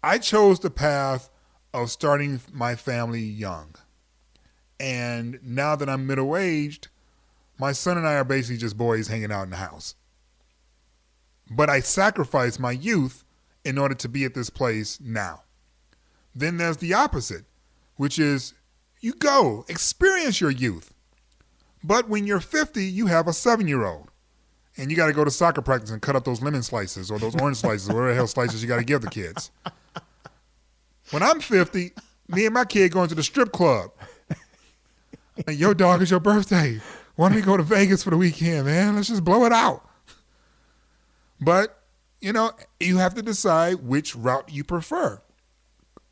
[0.03, 1.31] I chose the path
[1.73, 3.75] of starting my family young,
[4.79, 6.89] and now that I'm middle aged,
[7.59, 9.95] my son and I are basically just boys hanging out in the house.
[11.51, 13.25] But I sacrificed my youth
[13.65, 15.43] in order to be at this place now.
[16.35, 17.45] Then there's the opposite,
[17.97, 18.55] which is
[19.01, 20.93] you go, experience your youth.
[21.83, 24.11] But when you're 50, you have a seven year old.
[24.79, 27.19] And you got to go to soccer practice and cut up those lemon slices or
[27.19, 29.51] those orange slices, whatever the hell slices you got to give the kids.
[31.11, 31.93] When I'm 50,
[32.29, 33.91] me and my kid going to the strip club.
[35.49, 36.81] Your dog is your birthday.
[37.15, 38.97] Why don't we go to Vegas for the weekend, man?
[38.97, 39.89] Let's just blow it out.
[41.41, 41.83] But,
[42.21, 45.21] you know, you have to decide which route you prefer.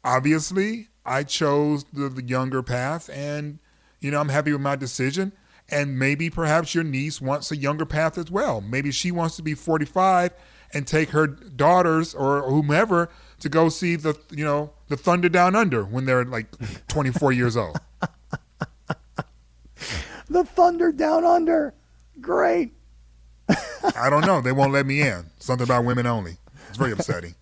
[0.04, 3.58] Obviously, I chose the, the younger path, and,
[4.00, 5.32] you know, I'm happy with my decision.
[5.70, 8.60] And maybe perhaps your niece wants a younger path as well.
[8.60, 10.34] Maybe she wants to be 45
[10.74, 13.08] and take her daughters or whomever
[13.40, 16.46] to go see the, you know, the Thunder Down Under when they're like
[16.88, 17.78] 24 years old.
[20.28, 21.74] The Thunder Down Under.
[22.20, 22.72] Great.
[23.48, 24.40] I don't know.
[24.40, 25.26] They won't let me in.
[25.38, 26.38] Something about women only.
[26.68, 27.34] It's very upsetting.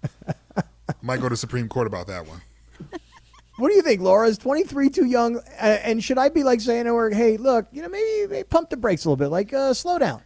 [0.56, 0.62] I
[1.00, 2.42] Might go to Supreme Court about that one.
[3.58, 4.26] What do you think, Laura?
[4.26, 5.36] Is 23 too young?
[5.36, 8.44] Uh, and should I be like saying to her, hey, look, you know, maybe, maybe
[8.44, 10.22] pump the brakes a little bit, like uh, slow down?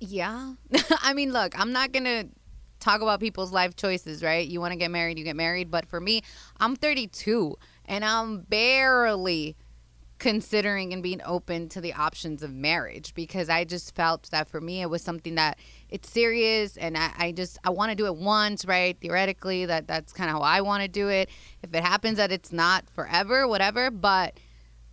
[0.00, 0.54] Yeah.
[1.02, 2.28] I mean, look, I'm not going to
[2.84, 4.46] talk about people's life choices, right?
[4.46, 5.70] You want to get married, you get married.
[5.70, 6.22] But for me,
[6.58, 7.56] I'm 32
[7.86, 9.56] and I'm barely
[10.18, 14.60] considering and being open to the options of marriage because I just felt that for
[14.60, 15.58] me it was something that
[15.90, 18.96] it's serious and I, I just I want to do it once, right?
[19.00, 21.30] Theoretically, that that's kind of how I want to do it.
[21.62, 24.38] If it happens that it's not forever, whatever, but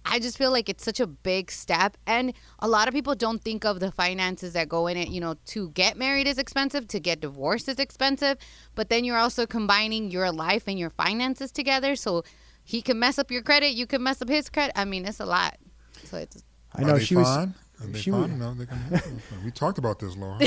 [0.06, 1.96] I just feel like it's such a big step.
[2.08, 5.10] And a lot of people don't think of the finances that go in it.
[5.10, 8.38] You know, to get married is expensive, to get divorced is expensive.
[8.76, 11.96] But then you're also combining your life and your finances together.
[11.96, 12.24] So
[12.64, 14.74] he can mess up your credit, you can mess up his credit.
[14.78, 15.58] I mean, it's a lot.
[16.06, 16.44] So it's.
[16.74, 17.28] I know Are they she was.
[17.28, 17.54] fine?
[17.82, 18.22] Are they she fine?
[18.22, 20.40] was- No, they can, we talked about this, Laura.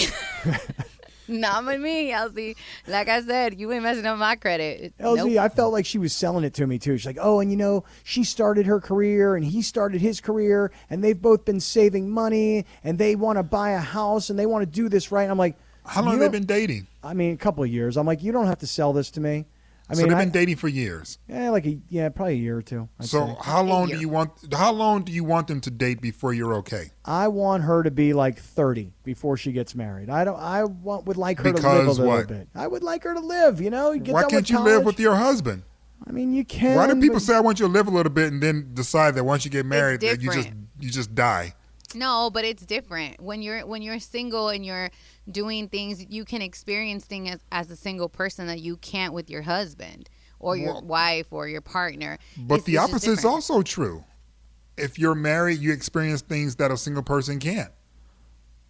[1.28, 2.56] Not with me, LZ.
[2.86, 4.80] Like I said, you ain't messing up my credit.
[4.80, 5.38] It- LZ, nope.
[5.38, 6.96] I felt like she was selling it to me too.
[6.96, 10.70] She's like, "Oh, and you know, she started her career and he started his career,
[10.90, 14.46] and they've both been saving money, and they want to buy a house, and they
[14.46, 15.56] want to do this right." And I'm like,
[15.86, 16.86] How long have they been dating?
[17.02, 17.96] I mean, a couple of years.
[17.96, 19.44] I'm like, you don't have to sell this to me.
[19.88, 21.18] I so mean, they've I, been dating for years.
[21.28, 22.88] yeah, like a yeah, probably a year or two.
[22.98, 23.36] I'd so say.
[23.42, 24.30] how long do you want?
[24.52, 26.92] How long do you want them to date before you're okay?
[27.04, 30.08] I want her to be like 30 before she gets married.
[30.08, 30.38] I don't.
[30.38, 32.28] I want would like her to live a little what?
[32.28, 32.48] bit.
[32.54, 33.60] I would like her to live.
[33.60, 35.64] You know, get Why can't with you live with your husband?
[36.06, 36.76] I mean, you can.
[36.76, 38.70] Why do people but- say I want you to live a little bit and then
[38.74, 41.54] decide that once you get married that you just you just die?
[41.94, 44.90] No, but it's different when you're when you're single and you're
[45.30, 46.04] doing things.
[46.08, 50.08] You can experience things as, as a single person that you can't with your husband
[50.40, 52.18] or your Well- wife or your partner.
[52.36, 54.04] But It's- the it's opposite is also true.
[54.76, 57.70] If you're married, you experience things that a single person can't.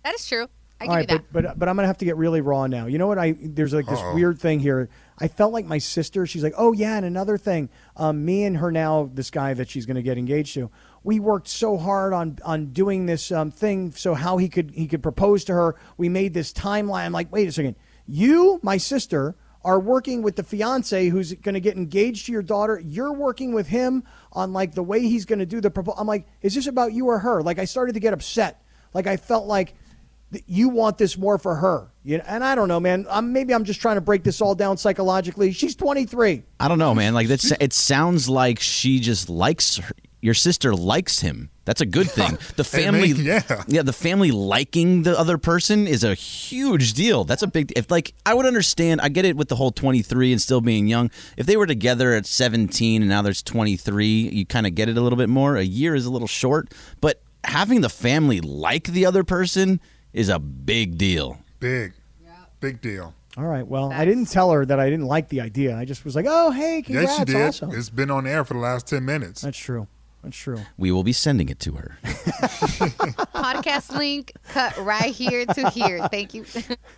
[0.04, 0.46] That is true.
[0.80, 1.32] I give All you that.
[1.32, 2.86] but, but but I'm gonna have to get really raw now.
[2.86, 3.18] You know what?
[3.18, 4.14] I there's like this Uh-oh.
[4.14, 4.88] weird thing here.
[5.18, 6.26] I felt like my sister.
[6.26, 7.68] She's like, oh yeah, and another thing.
[7.96, 10.70] Um, me and her now, this guy that she's gonna get engaged to.
[11.04, 14.88] We worked so hard on on doing this um, thing, so how he could he
[14.88, 15.76] could propose to her.
[15.96, 17.06] We made this timeline.
[17.06, 17.76] I'm like, wait a second.
[18.06, 22.42] You, my sister, are working with the fiance who's going to get engaged to your
[22.42, 22.80] daughter.
[22.84, 26.00] You're working with him on like the way he's going to do the proposal.
[26.00, 27.42] I'm like, is this about you or her?
[27.42, 28.62] Like, I started to get upset.
[28.92, 29.74] Like, I felt like
[30.46, 31.90] you want this more for her.
[32.02, 33.06] You know, and I don't know, man.
[33.08, 35.52] I'm, maybe I'm just trying to break this all down psychologically.
[35.52, 36.42] She's 23.
[36.60, 37.14] I don't know, man.
[37.14, 39.94] Like that's it sounds like she just likes her.
[40.24, 41.50] Your sister likes him.
[41.66, 42.38] That's a good thing.
[42.56, 43.82] The Hey, family, man, yeah.
[43.82, 47.24] the family liking the other person is a huge deal.
[47.24, 47.74] That's a big.
[47.76, 50.62] If like I would understand, I get it with the whole twenty three and still
[50.62, 51.10] being young.
[51.36, 54.88] If they were together at seventeen and now there's twenty three, you kind of get
[54.88, 55.56] it a little bit more.
[55.56, 56.72] A year is a little short,
[57.02, 59.78] but having the family like the other person
[60.14, 61.38] is a big deal.
[61.60, 61.92] Big,
[62.24, 62.30] yeah.
[62.60, 63.12] big deal.
[63.36, 63.66] All right.
[63.66, 65.76] Well, I didn't tell her that I didn't like the idea.
[65.76, 67.10] I just was like, oh, hey, congrats.
[67.10, 67.48] yes, you did.
[67.48, 67.72] Awesome.
[67.72, 69.42] It's been on air for the last ten minutes.
[69.42, 69.86] That's true.
[70.24, 70.58] That's true.
[70.78, 71.98] We will be sending it to her.
[73.34, 76.08] Podcast link cut right here to here.
[76.08, 76.46] Thank you.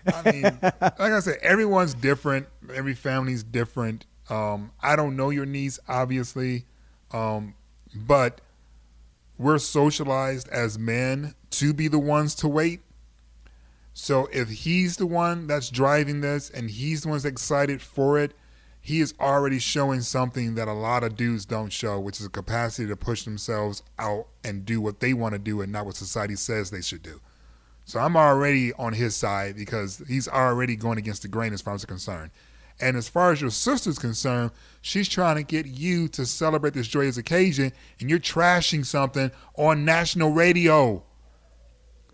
[0.07, 2.47] I mean, like I said, everyone's different.
[2.73, 4.07] Every family's different.
[4.31, 6.67] Um, I don't know your niece, obviously,
[7.13, 7.55] um,
[7.95, 8.41] but
[9.39, 12.81] we're socialized as men to be the ones to wait.
[13.93, 18.21] So if he's the one that's driving this and he's the one that's excited for
[18.21, 18.35] it,
[18.87, 22.31] he is already showing something that a lot of dudes don't show, which is a
[22.31, 25.97] capacity to push themselves out and do what they want to do and not what
[25.97, 27.21] society says they should do.
[27.85, 31.75] So I'm already on his side because he's already going against the grain as far
[31.75, 32.31] as I'm concerned.
[32.81, 36.87] And as far as your sister's concerned, she's trying to get you to celebrate this
[36.87, 41.03] joyous occasion, and you're trashing something on national radio.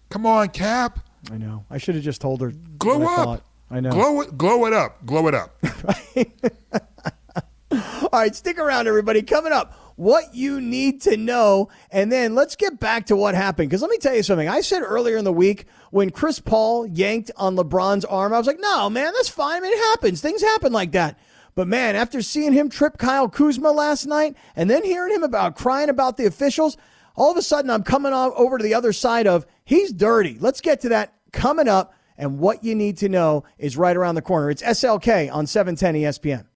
[0.09, 1.01] Come on, Kap.
[1.31, 1.67] I know.
[1.69, 2.55] I should have just told her.
[2.79, 3.45] Glow up.
[3.73, 3.91] I know.
[3.91, 5.05] Glow it, glow it up.
[5.07, 5.57] Glow it up.
[7.73, 9.23] All right, stick around, everybody.
[9.23, 11.71] Coming up, what you need to know.
[11.91, 13.71] And then let's get back to what happened.
[13.71, 14.47] Because let me tell you something.
[14.47, 18.47] I said earlier in the week when Chris Paul yanked on LeBron's arm, I was
[18.47, 19.57] like, no, man, that's fine.
[19.57, 20.21] I mean, it happens.
[20.21, 21.19] Things happen like that.
[21.55, 25.57] But man, after seeing him trip Kyle Kuzma last night and then hearing him about
[25.57, 26.77] crying about the officials,
[27.17, 30.37] all of a sudden I'm coming on over to the other side of he's dirty.
[30.39, 31.95] Let's get to that coming up.
[32.17, 34.51] And what you need to know is right around the corner.
[34.51, 36.47] It's SLK on 710 ESPN.